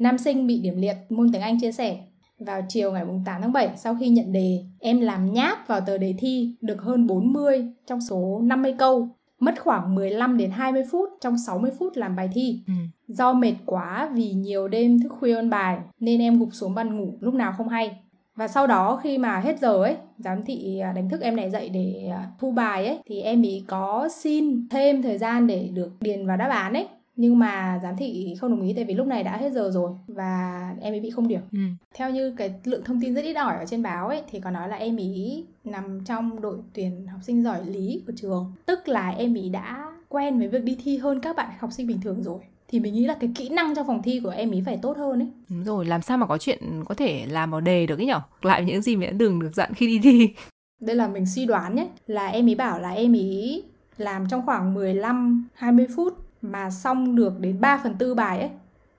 [0.03, 1.99] Nam sinh bị điểm liệt môn tiếng Anh chia sẻ
[2.39, 5.99] vào chiều ngày 8 tháng 7 sau khi nhận đề em làm nháp vào tờ
[5.99, 9.09] đề thi được hơn 40 trong số 50 câu
[9.41, 12.63] mất khoảng 15 đến 20 phút trong 60 phút làm bài thi.
[12.67, 12.73] Ừ.
[13.09, 16.99] Do mệt quá vì nhiều đêm thức khuya ôn bài nên em gục xuống bàn
[16.99, 17.97] ngủ lúc nào không hay.
[18.37, 21.51] Và sau đó khi mà hết giờ ấy, giám thị à, đánh thức em này
[21.51, 25.69] dậy để à, thu bài ấy thì em ý có xin thêm thời gian để
[25.73, 26.87] được điền vào đáp án ấy
[27.17, 29.93] nhưng mà giám thị không đồng ý tại vì lúc này đã hết giờ rồi
[30.07, 31.41] và em ấy bị không điểm.
[31.53, 31.59] Ừ.
[31.95, 34.51] theo như cái lượng thông tin rất ít ỏi ở trên báo ấy thì có
[34.51, 38.53] nói là em ý nằm trong đội tuyển học sinh giỏi lý của trường.
[38.67, 41.87] Tức là em ý đã quen với việc đi thi hơn các bạn học sinh
[41.87, 42.41] bình thường rồi.
[42.69, 44.97] Thì mình nghĩ là cái kỹ năng trong phòng thi của em ý phải tốt
[44.97, 45.29] hơn ấy.
[45.49, 48.21] Đúng rồi làm sao mà có chuyện có thể làm vào đề được ấy nhở?
[48.43, 50.29] Lại những gì mình đã đừng được dặn khi đi thi.
[50.81, 53.63] Đây là mình suy đoán nhé là em ý bảo là em ý
[53.97, 58.51] làm trong khoảng 15 20 phút mà xong được đến 3 phần tư bài ấy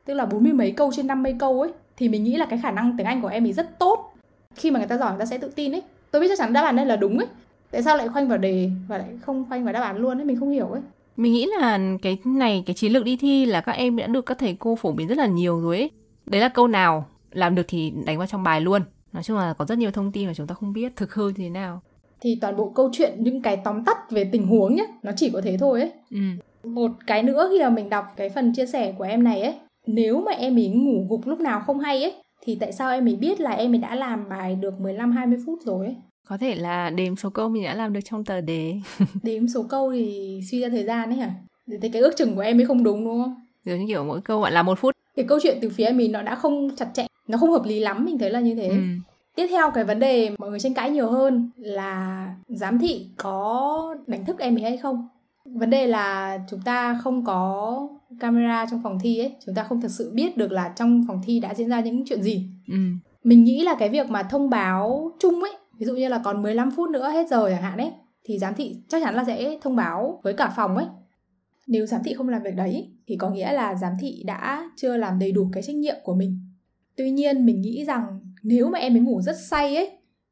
[0.06, 2.60] tức là bốn mươi mấy câu trên 50 câu ấy thì mình nghĩ là cái
[2.64, 4.14] khả năng tiếng Anh của em ấy rất tốt.
[4.56, 5.84] Khi mà người ta giỏi người ta sẽ tự tin ấy.
[6.12, 7.28] Tôi biết chắc chắn đáp án đây là đúng ấy.
[7.72, 10.26] Tại sao lại khoanh vào đề và lại không khoanh vào đáp án luôn ấy?
[10.26, 10.82] Mình không hiểu ấy.
[11.18, 14.26] Mình nghĩ là cái này cái chiến lược đi thi là các em đã được
[14.26, 15.92] các thầy cô phổ biến rất là nhiều rồi ấy.
[16.26, 18.82] Đấy là câu nào làm được thì đánh vào trong bài luôn.
[19.14, 21.28] Nói chung là có rất nhiều thông tin mà chúng ta không biết thực hư
[21.28, 21.82] như thế nào.
[22.22, 25.30] Thì toàn bộ câu chuyện những cái tóm tắt về tình huống nhé nó chỉ
[25.34, 25.92] có thế thôi ấy.
[26.12, 26.18] Ừ
[26.64, 29.54] một cái nữa khi mà mình đọc cái phần chia sẻ của em này ấy
[29.88, 32.14] nếu mà em ấy ngủ gục lúc nào không hay ấy
[32.46, 35.38] thì tại sao em ấy biết là em ấy đã làm bài được 15 20
[35.46, 35.96] phút rồi ấy?
[36.28, 38.74] Có thể là đếm số câu mình đã làm được trong tờ đề.
[39.24, 41.34] đếm số câu thì suy ra thời gian ấy hả?
[41.82, 43.36] Thì cái ước chừng của em ấy không đúng đúng không?
[43.66, 44.96] Giống như kiểu mỗi câu bạn làm một phút.
[45.16, 47.66] Cái câu chuyện từ phía em ấy nó đã không chặt chẽ, nó không hợp
[47.66, 48.68] lý lắm, mình thấy là như thế.
[48.68, 48.76] Ừ.
[49.36, 53.96] Tiếp theo cái vấn đề mọi người tranh cãi nhiều hơn là giám thị có
[54.08, 55.08] đánh thức em ấy hay không?
[55.54, 57.90] Vấn đề là chúng ta không có
[58.20, 61.22] camera trong phòng thi ấy chúng ta không thực sự biết được là trong phòng
[61.26, 62.50] thi đã diễn ra những chuyện gì.
[62.68, 62.78] Ừ.
[63.24, 66.42] mình nghĩ là cái việc mà thông báo chung ấy ví dụ như là còn
[66.42, 67.92] 15 phút nữa hết giờ chẳng hạn ấy
[68.24, 70.86] thì giám thị chắc chắn là sẽ thông báo với cả phòng ấy.
[71.68, 74.98] Nếu giám thị không làm việc đấy thì có nghĩa là giám thị đã chưa
[74.98, 76.40] làm đầy đủ cái trách nhiệm của mình.
[76.96, 79.90] Tuy nhiên mình nghĩ rằng nếu mà em ấy ngủ rất say ấy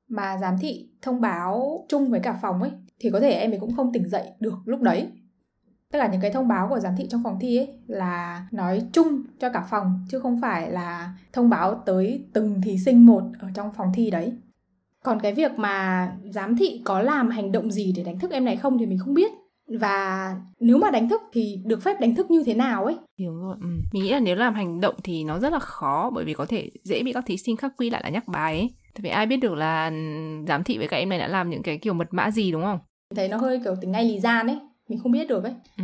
[0.07, 3.59] mà giám thị thông báo chung với cả phòng ấy thì có thể em ấy
[3.59, 5.07] cũng không tỉnh dậy được lúc đấy.
[5.91, 8.81] Tất cả những cái thông báo của giám thị trong phòng thi ấy là nói
[8.93, 13.23] chung cho cả phòng, chứ không phải là thông báo tới từng thí sinh một
[13.39, 14.33] ở trong phòng thi đấy.
[15.03, 18.45] Còn cái việc mà giám thị có làm hành động gì để đánh thức em
[18.45, 19.31] này không thì mình không biết.
[19.79, 22.95] Và nếu mà đánh thức thì được phép đánh thức như thế nào ấy?
[23.19, 23.67] Hiểu rồi ừ.
[23.93, 26.45] mình nghĩ là nếu làm hành động thì nó rất là khó, bởi vì có
[26.45, 28.69] thể dễ bị các thí sinh khác quy lại là nhắc bài ấy.
[28.93, 29.95] Tại vì ai biết được là ừ,
[30.47, 32.63] giám thị với các em này đã làm những cái kiểu mật mã gì, đúng
[32.63, 32.79] không?
[33.15, 34.58] Thấy nó hơi kiểu tính ngay lì gian ấy
[34.89, 35.54] mình không biết được ấy.
[35.78, 35.84] Ừ.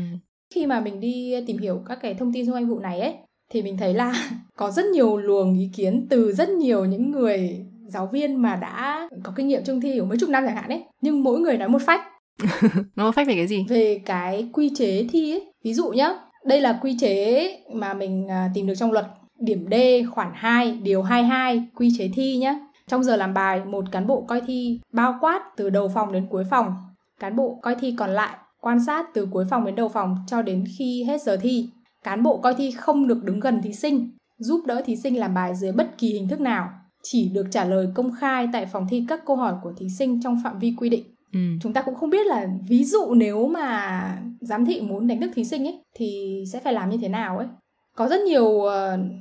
[0.53, 3.13] khi mà mình đi tìm hiểu các cái thông tin xung quanh vụ này ấy
[3.51, 4.13] thì mình thấy là
[4.57, 9.09] có rất nhiều luồng ý kiến từ rất nhiều những người giáo viên mà đã
[9.23, 10.83] có kinh nghiệm trong thi ở mấy chục năm chẳng hạn ấy.
[11.01, 12.01] Nhưng mỗi người nói một phách.
[12.95, 13.65] Nó phách về cái gì?
[13.69, 15.53] Về cái quy chế thi ấy.
[15.63, 16.09] Ví dụ nhá
[16.45, 19.05] đây là quy chế mà mình à, tìm được trong luật.
[19.39, 19.73] Điểm D
[20.11, 22.59] khoản 2 điều 22 quy chế thi nhá.
[22.87, 26.27] Trong giờ làm bài một cán bộ coi thi bao quát từ đầu phòng đến
[26.29, 26.75] cuối phòng
[27.19, 30.41] cán bộ coi thi còn lại quan sát từ cuối phòng đến đầu phòng cho
[30.41, 31.69] đến khi hết giờ thi.
[32.03, 35.33] Cán bộ coi thi không được đứng gần thí sinh giúp đỡ thí sinh làm
[35.33, 36.69] bài dưới bất kỳ hình thức nào
[37.03, 40.21] chỉ được trả lời công khai tại phòng thi các câu hỏi của thí sinh
[40.21, 41.03] trong phạm vi quy định.
[41.33, 41.39] Ừ.
[41.61, 45.31] chúng ta cũng không biết là ví dụ nếu mà giám thị muốn đánh thức
[45.35, 47.47] thí sinh ấy thì sẽ phải làm như thế nào ấy.
[47.95, 48.69] Có rất nhiều uh,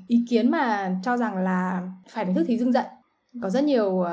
[0.08, 2.84] ý kiến mà cho rằng là phải đánh thức thí sinh dậy
[3.42, 4.06] có rất nhiều uh,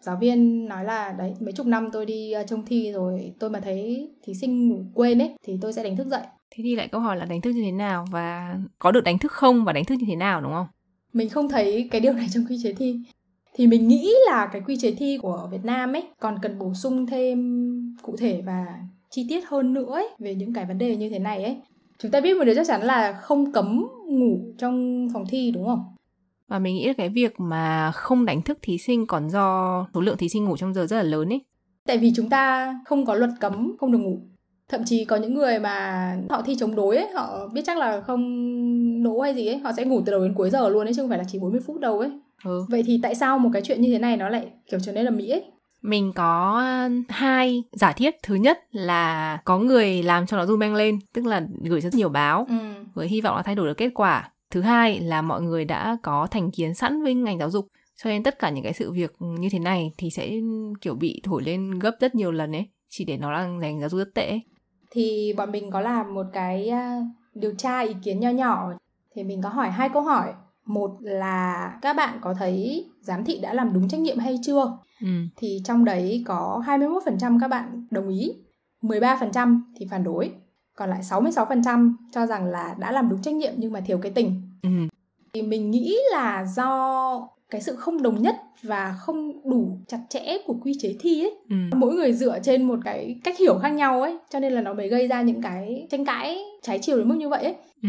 [0.00, 3.50] giáo viên nói là đấy mấy chục năm tôi đi uh, trông thi rồi tôi
[3.50, 6.76] mà thấy thí sinh ngủ quên ấy thì tôi sẽ đánh thức dậy thế thì
[6.76, 9.64] lại câu hỏi là đánh thức như thế nào và có được đánh thức không
[9.64, 10.66] và đánh thức như thế nào đúng không
[11.12, 13.00] mình không thấy cái điều này trong quy chế thi
[13.54, 16.74] thì mình nghĩ là cái quy chế thi của Việt Nam ấy còn cần bổ
[16.74, 18.66] sung thêm cụ thể và
[19.10, 21.56] chi tiết hơn nữa ấy, về những cái vấn đề như thế này ấy.
[21.98, 25.66] Chúng ta biết một điều chắc chắn là không cấm ngủ trong phòng thi đúng
[25.66, 25.91] không?
[26.48, 30.00] Và mình nghĩ là cái việc mà không đánh thức thí sinh còn do số
[30.00, 31.40] lượng thí sinh ngủ trong giờ rất là lớn ấy.
[31.86, 34.18] Tại vì chúng ta không có luật cấm không được ngủ.
[34.68, 38.00] Thậm chí có những người mà họ thi chống đối ấy, họ biết chắc là
[38.00, 40.94] không đỗ hay gì ấy, họ sẽ ngủ từ đầu đến cuối giờ luôn ấy
[40.94, 42.10] chứ không phải là chỉ 40 phút đâu ấy.
[42.44, 42.64] Ừ.
[42.68, 45.04] Vậy thì tại sao một cái chuyện như thế này nó lại kiểu trở nên
[45.04, 45.44] là mỹ ấy?
[45.82, 46.64] Mình có
[47.08, 48.14] hai giả thiết.
[48.22, 51.94] Thứ nhất là có người làm cho nó rung beng lên, tức là gửi rất
[51.94, 52.54] nhiều báo ừ.
[52.94, 54.30] với hy vọng là thay đổi được kết quả.
[54.52, 58.10] Thứ hai là mọi người đã có thành kiến sẵn với ngành giáo dục cho
[58.10, 60.30] nên tất cả những cái sự việc như thế này thì sẽ
[60.80, 63.88] kiểu bị thổi lên gấp rất nhiều lần ấy chỉ để nó là ngành giáo
[63.88, 64.40] dục rất tệ
[64.90, 66.70] thì bọn mình có làm một cái
[67.34, 68.72] điều tra ý kiến nho nhỏ.
[69.14, 70.32] Thì mình có hỏi hai câu hỏi.
[70.66, 74.78] Một là các bạn có thấy giám thị đã làm đúng trách nhiệm hay chưa?
[75.00, 75.08] Ừ.
[75.36, 78.32] thì trong đấy có 21% các bạn đồng ý
[78.82, 80.30] 13% thì phản đối
[80.82, 84.12] còn lại 66% cho rằng là đã làm đúng trách nhiệm nhưng mà thiếu cái
[84.14, 84.68] tình ừ.
[85.32, 90.38] thì mình nghĩ là do cái sự không đồng nhất và không đủ chặt chẽ
[90.46, 91.56] của quy chế thi ấy ừ.
[91.76, 94.74] mỗi người dựa trên một cái cách hiểu khác nhau ấy cho nên là nó
[94.74, 97.88] mới gây ra những cái tranh cãi trái chiều đến mức như vậy ấy ừ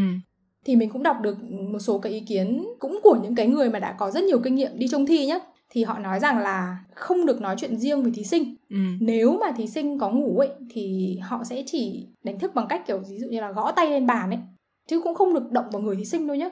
[0.65, 3.69] thì mình cũng đọc được một số cái ý kiến cũng của những cái người
[3.69, 5.39] mà đã có rất nhiều kinh nghiệm đi trông thi nhá
[5.74, 8.78] thì họ nói rằng là không được nói chuyện riêng với thí sinh ừ.
[9.00, 12.88] nếu mà thí sinh có ngủ ấy thì họ sẽ chỉ đánh thức bằng cách
[12.88, 14.40] kiểu ví dụ như là gõ tay lên bàn ấy
[14.88, 16.50] chứ cũng không được động vào người thí sinh đâu nhá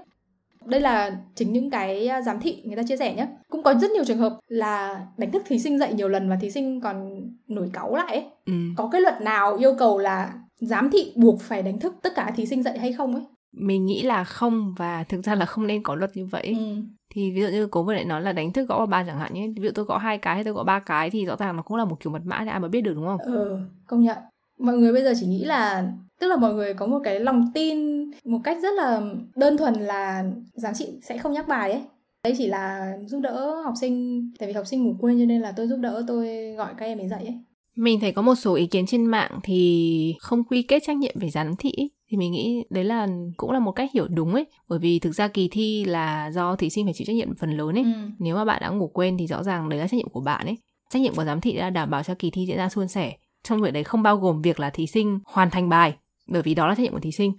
[0.65, 3.91] đây là chính những cái giám thị người ta chia sẻ nhé cũng có rất
[3.91, 7.21] nhiều trường hợp là đánh thức thí sinh dậy nhiều lần và thí sinh còn
[7.47, 8.25] nổi cáu lại ấy.
[8.45, 8.53] Ừ.
[8.77, 12.31] có cái luật nào yêu cầu là giám thị buộc phải đánh thức tất cả
[12.35, 15.67] thí sinh dậy hay không ấy mình nghĩ là không và thực ra là không
[15.67, 16.55] nên có luật như vậy.
[16.59, 16.75] Ừ.
[17.13, 19.19] thì ví dụ như cố vừa lại nói là đánh thức gõ vào bàn chẳng
[19.19, 19.47] hạn nhé.
[19.55, 21.61] Ví dụ tôi gõ hai cái hay tôi gõ ba cái thì rõ ràng nó
[21.63, 23.19] cũng là một kiểu mật mã để ai mà biết được đúng không?
[23.19, 24.17] Ừ công nhận.
[24.59, 27.51] Mọi người bây giờ chỉ nghĩ là tức là mọi người có một cái lòng
[27.53, 27.77] tin
[28.23, 29.01] một cách rất là
[29.35, 31.81] đơn thuần là giám thị sẽ không nhắc bài ấy.
[32.23, 35.41] Đây chỉ là giúp đỡ học sinh tại vì học sinh ngủ quên cho nên
[35.41, 37.39] là tôi giúp đỡ tôi gọi các em ấy dậy ấy.
[37.75, 41.15] Mình thấy có một số ý kiến trên mạng thì không quy kết trách nhiệm
[41.19, 41.71] về giám thị
[42.11, 44.45] thì mình nghĩ đấy là cũng là một cách hiểu đúng ấy.
[44.67, 47.57] Bởi vì thực ra kỳ thi là do thí sinh phải chịu trách nhiệm phần
[47.57, 47.83] lớn ấy.
[47.83, 47.89] Ừ.
[48.19, 50.45] nếu mà bạn đã ngủ quên thì rõ ràng đấy là trách nhiệm của bạn
[50.45, 50.57] ấy.
[50.89, 53.17] Trách nhiệm của giám thị là đảm bảo cho kỳ thi diễn ra suôn sẻ.
[53.43, 55.95] Trong việc đấy không bao gồm việc là thí sinh hoàn thành bài
[56.27, 57.33] bởi vì đó là trách nhiệm của thí sinh.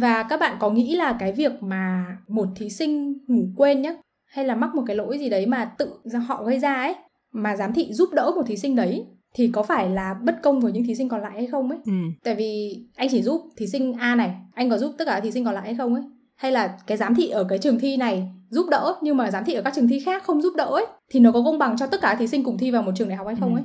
[0.00, 3.94] Và các bạn có nghĩ là cái việc mà một thí sinh ngủ quên nhá
[4.26, 5.90] hay là mắc một cái lỗi gì đấy mà tự
[6.28, 6.94] họ gây ra ấy
[7.32, 10.60] mà giám thị giúp đỡ một thí sinh đấy thì có phải là bất công
[10.60, 11.78] với những thí sinh còn lại hay không ấy?
[11.86, 11.92] Ừ.
[12.24, 15.30] tại vì anh chỉ giúp thí sinh a này anh có giúp tất cả thí
[15.30, 16.02] sinh còn lại hay không ấy?
[16.34, 19.44] Hay là cái giám thị ở cái trường thi này giúp đỡ nhưng mà giám
[19.44, 20.86] thị ở các trường thi khác không giúp đỡ ấy?
[21.10, 23.08] Thì nó có công bằng cho tất cả thí sinh cùng thi vào một trường
[23.08, 23.58] đại học hay không ừ.
[23.58, 23.64] ấy?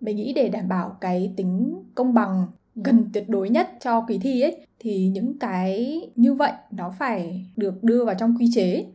[0.00, 4.18] Mình nghĩ để đảm bảo cái tính công bằng gần tuyệt đối nhất cho kỳ
[4.18, 8.86] thi ấy thì những cái như vậy nó phải được đưa vào trong quy chế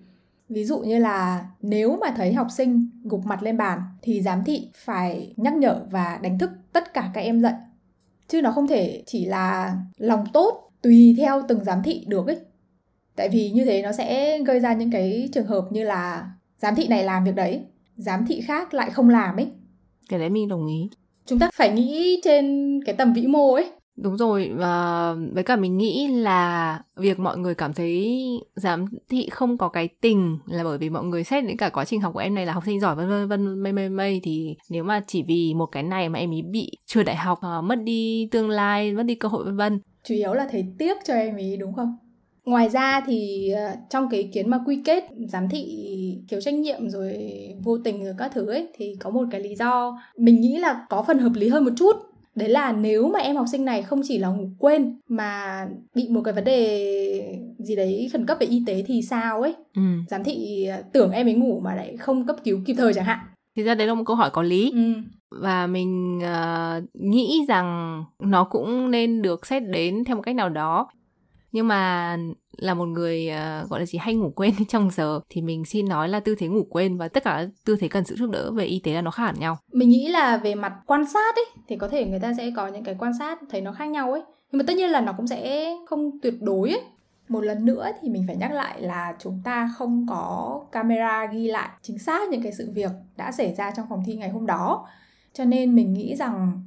[0.49, 4.43] Ví dụ như là nếu mà thấy học sinh gục mặt lên bàn thì giám
[4.43, 7.53] thị phải nhắc nhở và đánh thức tất cả các em dậy.
[8.27, 12.37] Chứ nó không thể chỉ là lòng tốt tùy theo từng giám thị được ấy.
[13.15, 16.75] Tại vì như thế nó sẽ gây ra những cái trường hợp như là giám
[16.75, 17.61] thị này làm việc đấy,
[17.95, 19.47] giám thị khác lại không làm ấy.
[20.09, 20.89] Cái đấy mình đồng ý.
[21.25, 25.55] Chúng ta phải nghĩ trên cái tầm vĩ mô ấy Đúng rồi, và với cả
[25.55, 28.19] mình nghĩ là việc mọi người cảm thấy
[28.55, 31.85] giám thị không có cái tình là bởi vì mọi người xét đến cả quá
[31.85, 34.21] trình học của em này là học sinh giỏi vân vân vân mây mây mây
[34.23, 37.39] thì nếu mà chỉ vì một cái này mà em ý bị trượt đại học
[37.41, 39.79] ờ, mất đi tương lai, mất đi cơ hội vân vân.
[40.03, 41.97] Chủ yếu là thấy tiếc cho em ý đúng không?
[42.45, 45.65] Ngoài ra thì ờ, trong cái ý kiến mà quy kết giám thị
[46.29, 47.17] thiếu trách nhiệm rồi
[47.63, 50.85] vô tình rồi các thứ ấy thì có một cái lý do mình nghĩ là
[50.89, 51.95] có phần hợp lý hơn một chút
[52.35, 56.07] đấy là nếu mà em học sinh này không chỉ là ngủ quên mà bị
[56.09, 59.81] một cái vấn đề gì đấy khẩn cấp về y tế thì sao ấy ừ.
[60.09, 63.19] giám thị tưởng em ấy ngủ mà lại không cấp cứu kịp thời chẳng hạn
[63.55, 64.93] thì ra đấy là một câu hỏi có lý ừ.
[65.41, 70.49] và mình uh, nghĩ rằng nó cũng nên được xét đến theo một cách nào
[70.49, 70.87] đó
[71.51, 72.17] nhưng mà
[72.57, 75.89] là một người uh, gọi là gì hay ngủ quên trong giờ thì mình xin
[75.89, 78.51] nói là tư thế ngủ quên và tất cả tư thế cần sự giúp đỡ
[78.51, 79.57] về y tế là nó khác hẳn nhau.
[79.71, 82.67] Mình nghĩ là về mặt quan sát ấy thì có thể người ta sẽ có
[82.67, 84.21] những cái quan sát thấy nó khác nhau ấy.
[84.51, 86.81] Nhưng mà tất nhiên là nó cũng sẽ không tuyệt đối ấy.
[87.27, 91.47] Một lần nữa thì mình phải nhắc lại là chúng ta không có camera ghi
[91.47, 94.45] lại chính xác những cái sự việc đã xảy ra trong phòng thi ngày hôm
[94.45, 94.87] đó.
[95.33, 96.61] Cho nên mình nghĩ rằng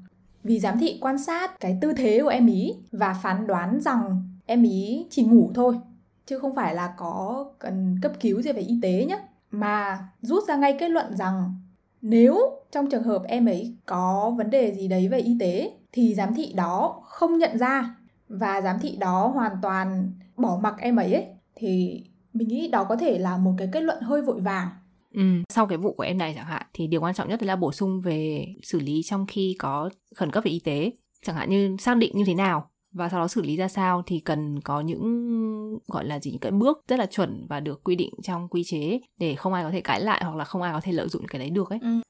[0.45, 4.32] vì giám thị quan sát cái tư thế của em ý và phán đoán rằng
[4.47, 5.79] em ý chỉ ngủ thôi
[6.27, 9.19] chứ không phải là có cần cấp cứu gì về y tế nhé
[9.51, 11.55] mà rút ra ngay kết luận rằng
[12.03, 12.39] nếu
[12.73, 16.35] trong trường hợp em ấy có vấn đề gì đấy về y tế thì giám
[16.35, 17.97] thị đó không nhận ra
[18.29, 21.27] và giám thị đó hoàn toàn bỏ mặc em ấy, ấy
[21.57, 22.03] thì
[22.33, 24.69] mình nghĩ đó có thể là một cái kết luận hơi vội vàng.
[25.15, 27.57] Ừ, sau cái vụ của em này chẳng hạn thì điều quan trọng nhất là
[27.57, 30.91] bổ sung về xử lý trong khi có khẩn cấp về y tế.
[31.23, 34.03] Chẳng hạn như xác định như thế nào và sau đó xử lý ra sao
[34.07, 37.85] thì cần có những gọi là gì những cái bước rất là chuẩn và được
[37.85, 40.63] quy định trong quy chế để không ai có thể cãi lại hoặc là không
[40.63, 41.79] ai có thể lợi dụng cái đấy được ấy.
[41.83, 42.01] Ừ.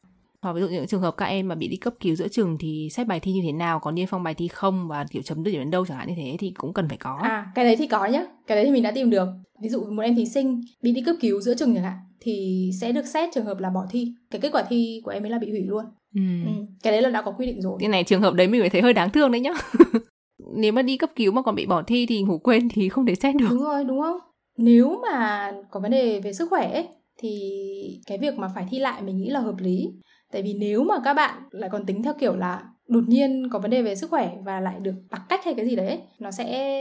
[0.42, 2.59] Hoặc ví dụ những trường hợp các em mà bị đi cấp cứu giữa trường
[2.59, 5.23] thì xét bài thi như thế nào, có niêm phong bài thi không và kiểu
[5.23, 7.18] chấm điểm đến đâu chẳng hạn như thế thì cũng cần phải có.
[7.23, 8.25] À, cái đấy thì có nhá.
[8.47, 9.29] Cái đấy thì mình đã tìm được.
[9.62, 12.71] Ví dụ một em thí sinh bị đi cấp cứu giữa trường chẳng hạn thì
[12.81, 14.12] sẽ được xét trường hợp là bỏ thi.
[14.31, 15.85] Cái kết quả thi của em ấy là bị hủy luôn.
[16.14, 16.23] Ừ.
[16.47, 16.53] ừ.
[16.83, 17.77] Cái đấy là đã có quy định rồi.
[17.81, 19.53] Cái này trường hợp đấy mình phải thấy hơi đáng thương đấy nhá.
[20.55, 23.07] nếu mà đi cấp cứu mà còn bị bỏ thi thì ngủ quên thì không
[23.07, 23.47] thể xét được.
[23.51, 24.19] Đúng rồi đúng không?
[24.57, 28.79] Nếu mà có vấn đề về sức khỏe ấy, thì cái việc mà phải thi
[28.79, 29.93] lại mình nghĩ là hợp lý.
[30.33, 33.59] Tại vì nếu mà các bạn lại còn tính theo kiểu là đột nhiên có
[33.59, 36.31] vấn đề về sức khỏe và lại được đặc cách hay cái gì đấy nó
[36.31, 36.79] sẽ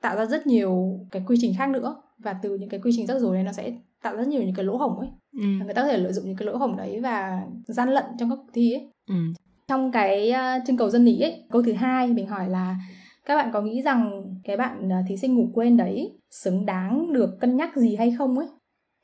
[0.00, 1.96] tạo ra rất nhiều cái quy trình khác nữa.
[2.18, 4.54] Và từ những cái quy trình rắc rối này nó sẽ tạo rất nhiều những
[4.54, 5.08] cái lỗ hổng ấy.
[5.32, 5.46] Ừ.
[5.64, 8.30] người ta có thể lợi dụng những cái lỗ hổng đấy và gian lận trong
[8.30, 8.88] các cuộc thi ấy.
[9.08, 9.14] Ừ.
[9.68, 12.76] trong cái uh, trưng cầu dân ý ấy câu thứ hai mình hỏi là
[13.24, 17.12] các bạn có nghĩ rằng cái bạn à, thí sinh ngủ quên đấy xứng đáng
[17.12, 18.48] được cân nhắc gì hay không ấy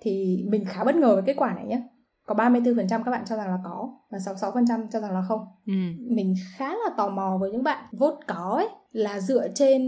[0.00, 1.82] thì mình khá bất ngờ với kết quả này nhé
[2.26, 5.40] có 34% các bạn cho rằng là có và 66% cho rằng là không.
[5.66, 5.72] Ừ.
[5.98, 9.82] Mình khá là tò mò với những bạn vote có ấy là dựa trên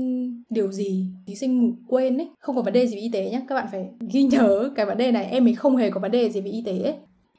[0.51, 3.31] điều gì thí sinh ngủ quên ấy, không có vấn đề gì về y tế
[3.31, 3.43] nhé.
[3.49, 6.11] Các bạn phải ghi nhớ cái vấn đề này em mình không hề có vấn
[6.11, 6.95] đề gì về y tế ấy.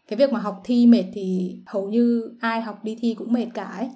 [0.08, 3.48] Cái việc mà học thi mệt thì hầu như ai học đi thi cũng mệt
[3.54, 3.90] cả ấy.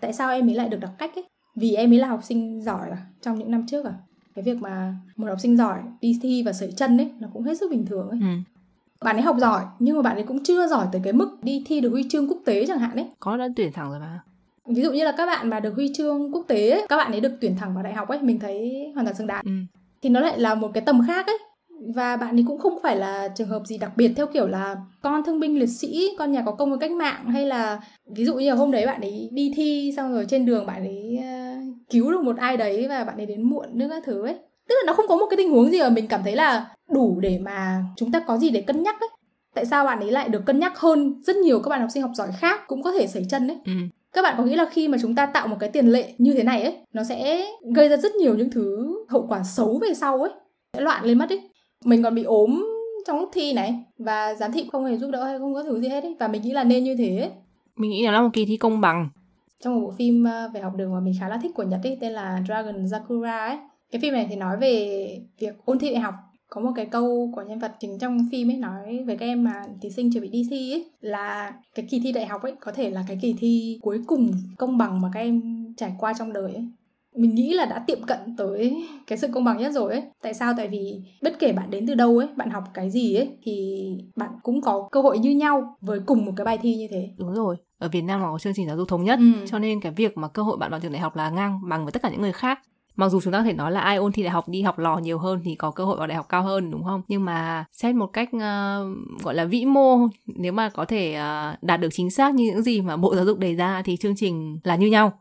[0.00, 1.24] Tại sao em ấy lại được đặc cách ấy?
[1.56, 3.92] vì em ấy là học sinh giỏi à trong những năm trước à
[4.34, 7.42] cái việc mà một học sinh giỏi đi thi và sẩy chân ấy nó cũng
[7.42, 8.26] hết sức bình thường ấy ừ.
[9.00, 11.62] bạn ấy học giỏi nhưng mà bạn ấy cũng chưa giỏi tới cái mức đi
[11.66, 14.20] thi được huy chương quốc tế chẳng hạn ấy có đã tuyển thẳng rồi mà
[14.66, 17.12] ví dụ như là các bạn mà được huy chương quốc tế ấy, các bạn
[17.12, 19.52] ấy được tuyển thẳng vào đại học ấy mình thấy hoàn toàn xứng đáng ừ.
[20.02, 21.38] thì nó lại là một cái tầm khác ấy
[21.94, 24.76] và bạn ấy cũng không phải là trường hợp gì đặc biệt theo kiểu là
[25.02, 27.80] con thương binh liệt sĩ con nhà có công với cách mạng hay là
[28.16, 30.84] ví dụ như là hôm đấy bạn ấy đi thi xong rồi trên đường bạn
[30.84, 34.26] ấy uh, cứu được một ai đấy và bạn ấy đến muộn nữa các thứ
[34.26, 34.34] ấy.
[34.68, 36.66] Tức là nó không có một cái tình huống gì mà mình cảm thấy là
[36.90, 39.08] đủ để mà chúng ta có gì để cân nhắc ấy.
[39.54, 42.02] Tại sao bạn ấy lại được cân nhắc hơn rất nhiều các bạn học sinh
[42.02, 43.58] học giỏi khác cũng có thể xảy chân ấy?
[43.64, 43.72] Ừ.
[44.12, 46.32] các bạn có nghĩ là khi mà chúng ta tạo một cái tiền lệ như
[46.32, 49.94] thế này ấy nó sẽ gây ra rất nhiều những thứ hậu quả xấu về
[49.94, 50.30] sau ấy
[50.74, 51.40] sẽ loạn lên mất ấy
[51.84, 52.66] mình còn bị ốm
[53.06, 53.84] trong lúc thi này.
[53.98, 56.16] Và giám thị không hề giúp đỡ hay không có thứ gì hết ấy.
[56.20, 57.30] Và mình nghĩ là nên như thế
[57.76, 59.08] mình nghĩ là nó một kỳ thi công bằng.
[59.60, 61.80] Trong một bộ phim ờ, về học đường mà mình khá là thích của Nhật
[61.82, 63.56] ấy tên là Dragon Sakura ấy.
[63.90, 65.08] Cái phim này thì nói về
[65.38, 66.14] việc ôn thi đại học.
[66.48, 69.44] Có một cái câu của nhân vật chính trong phim ấy nói về các em
[69.44, 72.52] mà thí sinh chuẩn bị đi thi ấy là cái kỳ thi đại học ấy
[72.60, 75.42] có thể là cái kỳ thi cuối cùng công bằng mà các em
[75.76, 76.64] trải qua trong đời ấy
[77.16, 80.02] mình nghĩ là đã tiệm cận tới cái sự công bằng nhất rồi ấy.
[80.22, 80.54] Tại sao?
[80.56, 83.86] Tại vì bất kể bạn đến từ đâu ấy bạn học cái gì ấy thì
[84.16, 87.10] bạn cũng có cơ hội như nhau với cùng một cái bài thi như thế.
[87.18, 87.56] Đúng rồi.
[87.78, 89.46] Ở Việt Nam là có chương trình giáo dục thống nhất ừ.
[89.46, 91.84] cho nên cái việc mà cơ hội bạn vào trường đại học là ngang bằng
[91.84, 92.58] với tất cả những người khác.
[92.96, 94.78] Mặc dù chúng ta có thể nói là ai ôn thi đại học đi học
[94.78, 97.02] lò nhiều hơn thì có cơ hội vào đại học cao hơn đúng không?
[97.08, 101.62] Nhưng mà xét một cách uh, gọi là vĩ mô nếu mà có thể uh,
[101.62, 104.16] đạt được chính xác như những gì mà bộ giáo dục đề ra thì chương
[104.16, 105.12] trình là như nhau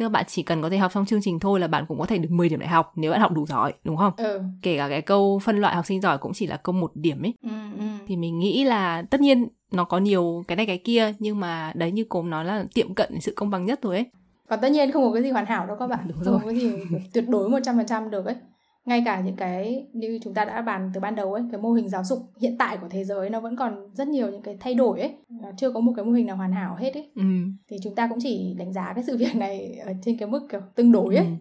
[0.00, 1.98] Tức là bạn chỉ cần có thể học xong chương trình thôi là bạn cũng
[1.98, 4.12] có thể được 10 điểm đại học nếu bạn học đủ giỏi, đúng không?
[4.16, 4.40] Ừ.
[4.62, 7.22] Kể cả cái câu phân loại học sinh giỏi cũng chỉ là câu một điểm
[7.22, 7.34] ấy.
[7.42, 7.84] Ừ, ừ.
[8.06, 11.72] Thì mình nghĩ là tất nhiên nó có nhiều cái này cái kia nhưng mà
[11.74, 14.06] đấy như cô nói là tiệm cận sự công bằng nhất rồi ấy.
[14.48, 16.00] Còn tất nhiên không có cái gì hoàn hảo đâu các bạn.
[16.08, 16.38] Đúng rồi.
[16.38, 16.70] Không có cái gì
[17.12, 18.34] tuyệt đối 100% được ấy.
[18.84, 21.72] Ngay cả những cái như chúng ta đã bàn từ ban đầu ấy cái mô
[21.72, 24.56] hình giáo dục hiện tại của thế giới nó vẫn còn rất nhiều những cái
[24.60, 25.14] thay đổi ấy
[25.56, 27.22] chưa có một cái mô hình nào hoàn hảo hết ấy ừ.
[27.68, 30.46] thì chúng ta cũng chỉ đánh giá cái sự việc này ở trên cái mức
[30.50, 31.32] kiểu tương đối ấy ừ.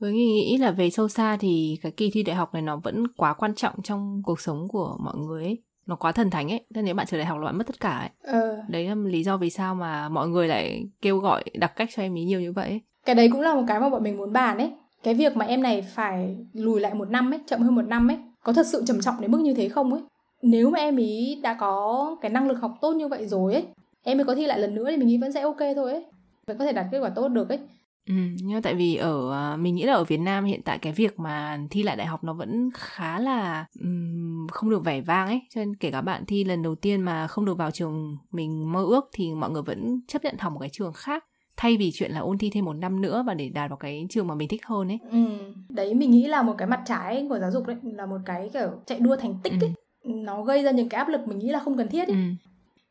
[0.00, 3.06] Với nghĩ là về sâu xa thì cái kỳ thi đại học này nó vẫn
[3.16, 5.62] quá quan trọng trong cuộc sống của mọi người ấy.
[5.86, 6.66] Nó quá thần thánh ấy.
[6.70, 8.10] Nên nếu bạn trở đại học là bạn mất tất cả ấy.
[8.22, 8.56] Ừ.
[8.68, 12.02] Đấy là lý do vì sao mà mọi người lại kêu gọi đặc cách cho
[12.02, 12.80] em ý nhiều như vậy.
[13.06, 14.70] Cái đấy cũng là một cái mà bọn mình muốn bàn ấy
[15.02, 18.10] cái việc mà em này phải lùi lại một năm ấy chậm hơn một năm
[18.10, 20.02] ấy có thật sự trầm trọng đến mức như thế không ấy?
[20.42, 23.64] Nếu mà em ý đã có cái năng lực học tốt như vậy rồi ấy
[24.02, 26.04] em ấy có thi lại lần nữa thì mình nghĩ vẫn sẽ ok thôi ấy.
[26.46, 27.58] Vẫn có thể đạt kết quả tốt được ấy.
[28.08, 30.92] Ừ, nhưng tại vì ở à, mình nghĩ là ở Việt Nam hiện tại cái
[30.92, 35.26] việc mà thi lại đại học nó vẫn khá là um, không được vẻ vang
[35.26, 35.40] ấy.
[35.54, 38.72] Cho nên kể cả bạn thi lần đầu tiên mà không được vào trường mình
[38.72, 41.24] mơ ước thì mọi người vẫn chấp nhận học một cái trường khác
[41.58, 44.06] thay vì chuyện là ôn thi thêm một năm nữa và để đạt vào cái
[44.10, 45.18] trường mà mình thích hơn ấy ừ.
[45.68, 48.50] đấy mình nghĩ là một cái mặt trái của giáo dục đấy là một cái
[48.52, 49.66] kiểu chạy đua thành tích ừ.
[49.66, 49.72] ấy
[50.24, 52.16] nó gây ra những cái áp lực mình nghĩ là không cần thiết ấy.
[52.16, 52.22] Ừ.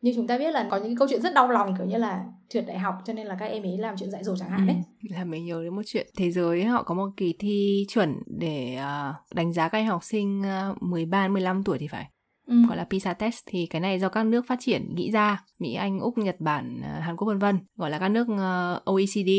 [0.01, 1.97] như chúng ta biết là có những cái câu chuyện rất đau lòng kiểu như
[1.97, 4.49] là trượt đại học cho nên là các em ấy làm chuyện dạy dỗ chẳng
[4.49, 5.15] hạn đấy ừ.
[5.15, 8.79] là mình nhớ đến một chuyện thế giới họ có một kỳ thi chuẩn để
[8.79, 12.09] uh, đánh giá các em học sinh uh, 13 15 tuổi thì phải
[12.47, 12.55] ừ.
[12.67, 15.73] gọi là PISA test thì cái này do các nước phát triển nghĩ ra Mỹ
[15.73, 17.59] Anh Úc Nhật Bản ờ, Hàn Quốc vân vân.
[17.75, 19.29] Gọi là các nước ờ, OECD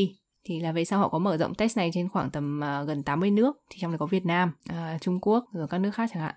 [0.45, 3.03] thì là về sau họ có mở rộng test này trên khoảng tầm ờ, gần
[3.03, 4.53] 80 nước thì trong này có Việt Nam
[5.01, 6.35] Trung Quốc rồi các nước khác chẳng hạn.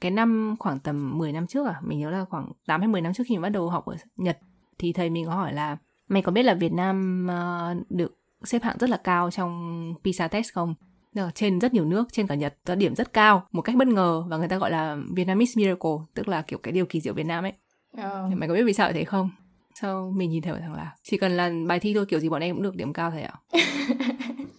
[0.00, 3.00] Cái năm khoảng tầm 10 năm trước à mình nhớ là khoảng 8 hay 10
[3.00, 4.38] năm trước khi mình bắt đầu học ở Nhật
[4.78, 5.76] thì thầy mình có hỏi là
[6.08, 10.28] mày có biết là Việt Nam uh, được xếp hạng rất là cao trong PISA
[10.28, 10.74] test không?
[11.34, 14.24] Trên rất nhiều nước trên cả Nhật có điểm rất cao một cách bất ngờ
[14.28, 17.26] và người ta gọi là Vietnamese miracle tức là kiểu cái điều kỳ diệu Việt
[17.26, 17.52] Nam ấy.
[17.96, 18.36] Oh.
[18.36, 19.30] mày có biết vì sao thế không?
[19.74, 22.42] Sao mình nhìn thấy rằng là chỉ cần là bài thi thôi kiểu gì bọn
[22.42, 23.34] em cũng được điểm cao thầy ạ.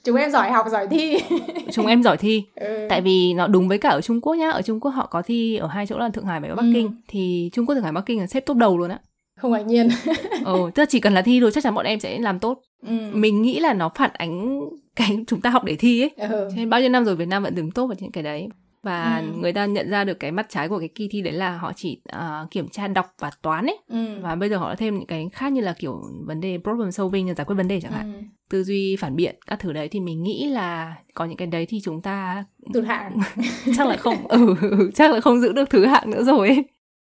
[0.03, 1.17] Chúng em giỏi học giỏi thi.
[1.71, 2.43] Chúng em giỏi thi.
[2.55, 2.87] Ừ.
[2.89, 5.21] tại vì nó đúng với cả ở Trung Quốc nhá ở Trung Quốc họ có
[5.21, 6.71] thi ở hai chỗ là Thượng Hải và Bắc ừ.
[6.73, 7.01] Kinh.
[7.07, 8.99] Thì Trung Quốc Thượng Hải Bắc Kinh là xếp top đầu luôn á
[9.39, 9.89] không ngạc nhiên
[10.45, 12.61] ừ tức là chỉ cần là thi thôi chắc chắn bọn em sẽ làm tốt
[12.87, 12.93] ừ.
[13.13, 14.61] mình nghĩ là nó phản ánh
[14.95, 16.47] cái chúng ta học để thi ấy ừ.
[16.49, 18.47] cho nên bao nhiêu năm rồi Việt Nam vẫn đứng tốt vào những cái đấy
[18.83, 19.39] và ừ.
[19.39, 21.73] người ta nhận ra được cái mặt trái của cái kỳ thi đấy là họ
[21.75, 24.05] chỉ uh, kiểm tra đọc và toán ấy ừ.
[24.21, 26.91] và bây giờ họ đã thêm những cái khác như là kiểu vấn đề problem
[26.91, 28.19] solving giải quyết vấn đề chẳng hạn ừ.
[28.49, 31.65] tư duy phản biện các thứ đấy thì mình nghĩ là có những cái đấy
[31.69, 33.17] thì chúng ta tụt hạng
[33.77, 34.55] chắc là không ừ,
[34.95, 36.65] chắc là không giữ được thứ hạng nữa rồi ấy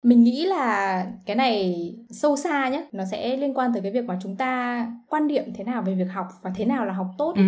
[0.06, 1.74] mình nghĩ là cái này
[2.10, 5.44] sâu xa nhé nó sẽ liên quan tới cái việc mà chúng ta quan niệm
[5.54, 7.42] thế nào về việc học và thế nào là học tốt ừ.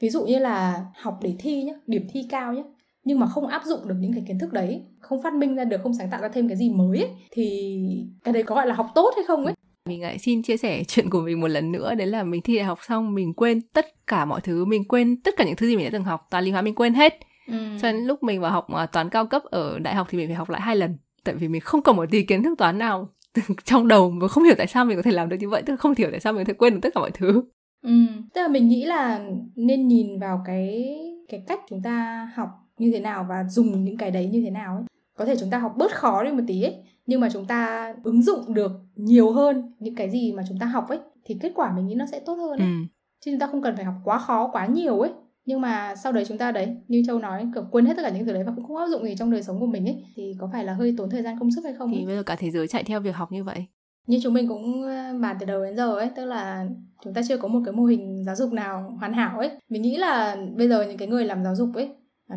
[0.00, 2.62] ví dụ như là học để thi nhé điểm thi cao nhé
[3.04, 5.64] nhưng mà không áp dụng được những cái kiến thức đấy không phát minh ra
[5.64, 7.78] được không sáng tạo ra thêm cái gì mới ấy, thì
[8.24, 9.54] cái đấy có gọi là học tốt hay không ấy
[9.88, 12.56] mình lại xin chia sẻ chuyện của mình một lần nữa đấy là mình thi
[12.56, 15.66] đại học xong mình quên tất cả mọi thứ mình quên tất cả những thứ
[15.66, 17.54] gì mình đã từng học toán lý hóa mình quên hết ừ.
[17.82, 20.28] cho nên lúc mình vào học à, toán cao cấp ở đại học thì mình
[20.28, 22.78] phải học lại hai lần tại vì mình không còn một tí kiến thức toán
[22.78, 23.08] nào
[23.64, 25.72] trong đầu và không hiểu tại sao mình có thể làm được như vậy tức
[25.72, 27.42] là không hiểu tại sao mình có thể quên được tất cả mọi thứ
[27.82, 27.92] ừ
[28.34, 30.96] tức là mình nghĩ là nên nhìn vào cái
[31.28, 34.50] cái cách chúng ta học như thế nào và dùng những cái đấy như thế
[34.50, 34.84] nào ấy
[35.16, 36.74] có thể chúng ta học bớt khó đi một tí ấy
[37.06, 40.66] nhưng mà chúng ta ứng dụng được nhiều hơn những cái gì mà chúng ta
[40.66, 42.68] học ấy thì kết quả mình nghĩ nó sẽ tốt hơn ấy.
[42.68, 42.74] Ừ.
[43.20, 45.10] chứ chúng ta không cần phải học quá khó quá nhiều ấy
[45.46, 48.10] nhưng mà sau đấy chúng ta đấy như châu nói kiểu quên hết tất cả
[48.10, 50.04] những thứ đấy và cũng không áp dụng gì trong đời sống của mình ấy
[50.16, 52.06] thì có phải là hơi tốn thời gian công sức hay không thì ấy?
[52.06, 53.66] bây giờ cả thế giới chạy theo việc học như vậy
[54.06, 56.66] như chúng mình cũng ờ, bàn từ đầu đến giờ ấy tức là
[57.04, 59.82] chúng ta chưa có một cái mô hình giáo dục nào hoàn hảo ấy mình
[59.82, 61.88] nghĩ là bây giờ những cái người làm giáo dục ấy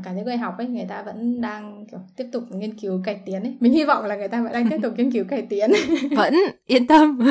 [0.04, 3.19] cả những người học ấy người ta vẫn đang kiểu tiếp tục nghiên cứu cải
[3.25, 3.58] tiến ấy.
[3.60, 5.71] Mình hy vọng là người ta vẫn đang tiếp tục nghiên cứu cải tiến.
[6.17, 7.19] Vẫn yên tâm.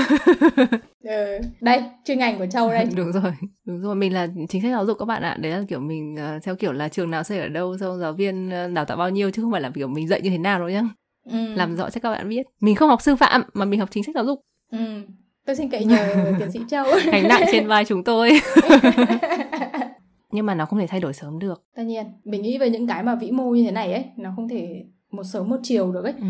[1.04, 1.38] Ừ.
[1.60, 2.86] đây chuyên ngành của châu đây.
[2.96, 3.32] Đúng rồi
[3.64, 3.94] đúng rồi.
[3.94, 5.36] Mình là chính sách giáo dục các bạn ạ.
[5.40, 8.12] Đấy là kiểu mình uh, theo kiểu là trường nào xây ở đâu sau giáo
[8.12, 10.38] viên uh, đào tạo bao nhiêu chứ không phải là kiểu mình dạy như thế
[10.38, 10.82] nào đâu nhá.
[11.30, 11.38] Ừ.
[11.54, 12.46] làm rõ cho các bạn biết.
[12.60, 14.40] Mình không học sư phạm mà mình học chính sách giáo dục.
[14.72, 14.78] Ừ.
[15.46, 16.84] tôi xin cậy nhờ tiến sĩ châu.
[17.12, 18.40] Hành nặng trên vai chúng tôi
[20.32, 21.62] nhưng mà nó không thể thay đổi sớm được.
[21.76, 24.30] Tất nhiên mình nghĩ về những cái mà vĩ mô như thế này ấy nó
[24.36, 26.14] không thể một sớm một chiều được ấy.
[26.20, 26.26] Ừ.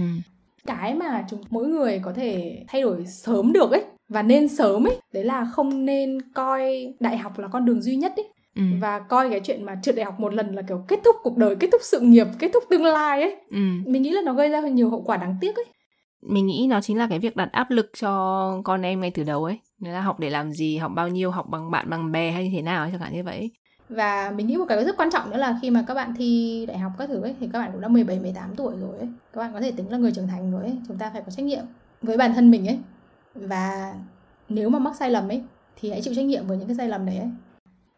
[0.66, 4.86] cái mà chúng mỗi người có thể thay đổi sớm được ấy và nên sớm
[4.86, 8.28] ấy đấy là không nên coi đại học là con đường duy nhất ấy.
[8.56, 8.62] Ừ.
[8.80, 11.36] và coi cái chuyện mà trượt đại học một lần là kiểu kết thúc cuộc
[11.36, 13.36] đời kết thúc sự nghiệp kết thúc tương lai ấy.
[13.50, 13.58] Ừ.
[13.86, 15.64] mình nghĩ là nó gây ra nhiều hậu quả đáng tiếc ấy.
[16.22, 19.24] Mình nghĩ nó chính là cái việc đặt áp lực cho con em ngay từ
[19.24, 19.58] đầu ấy.
[19.80, 22.44] Nên là học để làm gì học bao nhiêu học bằng bạn bằng bè hay
[22.44, 23.50] như thế nào chẳng hạn như vậy
[23.88, 26.64] và mình nghĩ một cái rất quan trọng nữa là khi mà các bạn thi
[26.68, 29.08] đại học các thứ ấy thì các bạn cũng đã 17 18 tuổi rồi ấy.
[29.32, 31.30] Các bạn có thể tính là người trưởng thành rồi ấy, chúng ta phải có
[31.30, 31.64] trách nhiệm
[32.02, 32.78] với bản thân mình ấy.
[33.34, 33.94] Và
[34.48, 35.42] nếu mà mắc sai lầm ấy
[35.76, 37.28] thì hãy chịu trách nhiệm với những cái sai lầm đấy ấy.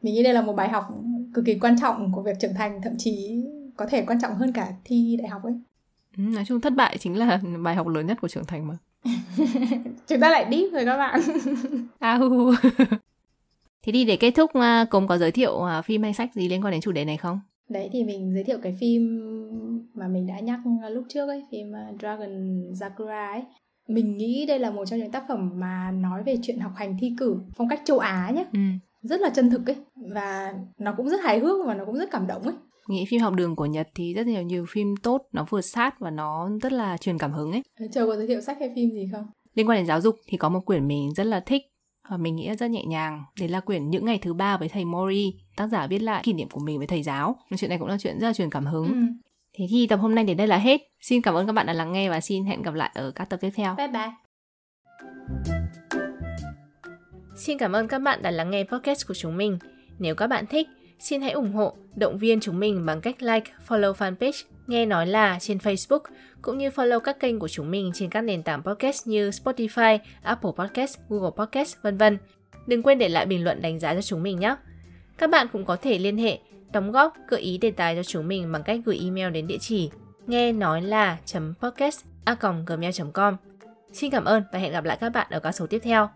[0.02, 0.88] Mình nghĩ đây là một bài học
[1.34, 3.44] cực kỳ quan trọng của việc trưởng thành thậm chí
[3.76, 5.54] có thể quan trọng hơn cả thi đại học ấy
[6.16, 8.76] ừ, nói chung thất bại chính là bài học lớn nhất của trưởng thành mà
[10.06, 11.20] chúng ta lại deep rồi các bạn
[11.98, 12.20] Au.
[13.86, 16.48] Thế thì để kết thúc, à, cùng có giới thiệu à, phim hay sách gì
[16.48, 17.40] liên quan đến chủ đề này không?
[17.70, 19.20] Đấy thì mình giới thiệu cái phim
[19.94, 20.60] mà mình đã nhắc
[20.90, 23.42] lúc trước ấy, phim à, Dragon Sakura ấy.
[23.88, 26.96] Mình nghĩ đây là một trong những tác phẩm mà nói về chuyện học hành
[27.00, 28.44] thi cử phong cách châu Á nhé.
[28.52, 28.60] Ừ.
[29.02, 29.76] Rất là chân thực ấy
[30.14, 32.54] và nó cũng rất hài hước và nó cũng rất cảm động ấy.
[32.88, 36.00] Nghĩ phim học đường của Nhật thì rất nhiều nhiều phim tốt, nó vừa sát
[36.00, 37.62] và nó rất là truyền cảm hứng ấy.
[37.92, 39.26] Chờ có giới thiệu sách hay phim gì không?
[39.54, 41.62] Liên quan đến giáo dục thì có một quyển mình rất là thích
[42.16, 43.24] mình nghĩ rất nhẹ nhàng.
[43.40, 46.32] Đấy là quyển Những ngày thứ ba với thầy Mori, tác giả viết lại kỷ
[46.32, 47.36] niệm của mình với thầy giáo.
[47.58, 48.86] Chuyện này cũng là chuyện rất là truyền cảm hứng.
[48.86, 48.94] Ừ.
[49.58, 50.80] Thế thì tập hôm nay đến đây là hết.
[51.00, 53.24] Xin cảm ơn các bạn đã lắng nghe và xin hẹn gặp lại ở các
[53.24, 53.74] tập tiếp theo.
[53.74, 54.10] Bye bye.
[57.36, 59.58] Xin cảm ơn các bạn đã lắng nghe podcast của chúng mình.
[59.98, 63.52] Nếu các bạn thích, xin hãy ủng hộ, động viên chúng mình bằng cách like,
[63.68, 66.00] follow fanpage Nghe nói là trên Facebook,
[66.42, 69.98] cũng như follow các kênh của chúng mình trên các nền tảng podcast như Spotify,
[70.22, 72.18] Apple Podcast, Google Podcast, vân vân.
[72.66, 74.56] Đừng quên để lại bình luận đánh giá cho chúng mình nhé.
[75.18, 76.38] Các bạn cũng có thể liên hệ,
[76.72, 79.58] đóng góp, gợi ý đề tài cho chúng mình bằng cách gửi email đến địa
[79.60, 79.90] chỉ
[80.26, 81.18] nghe nói là
[81.60, 83.36] podcast a gmail.com.
[83.92, 86.08] Xin cảm ơn và hẹn gặp lại các bạn ở các số tiếp theo.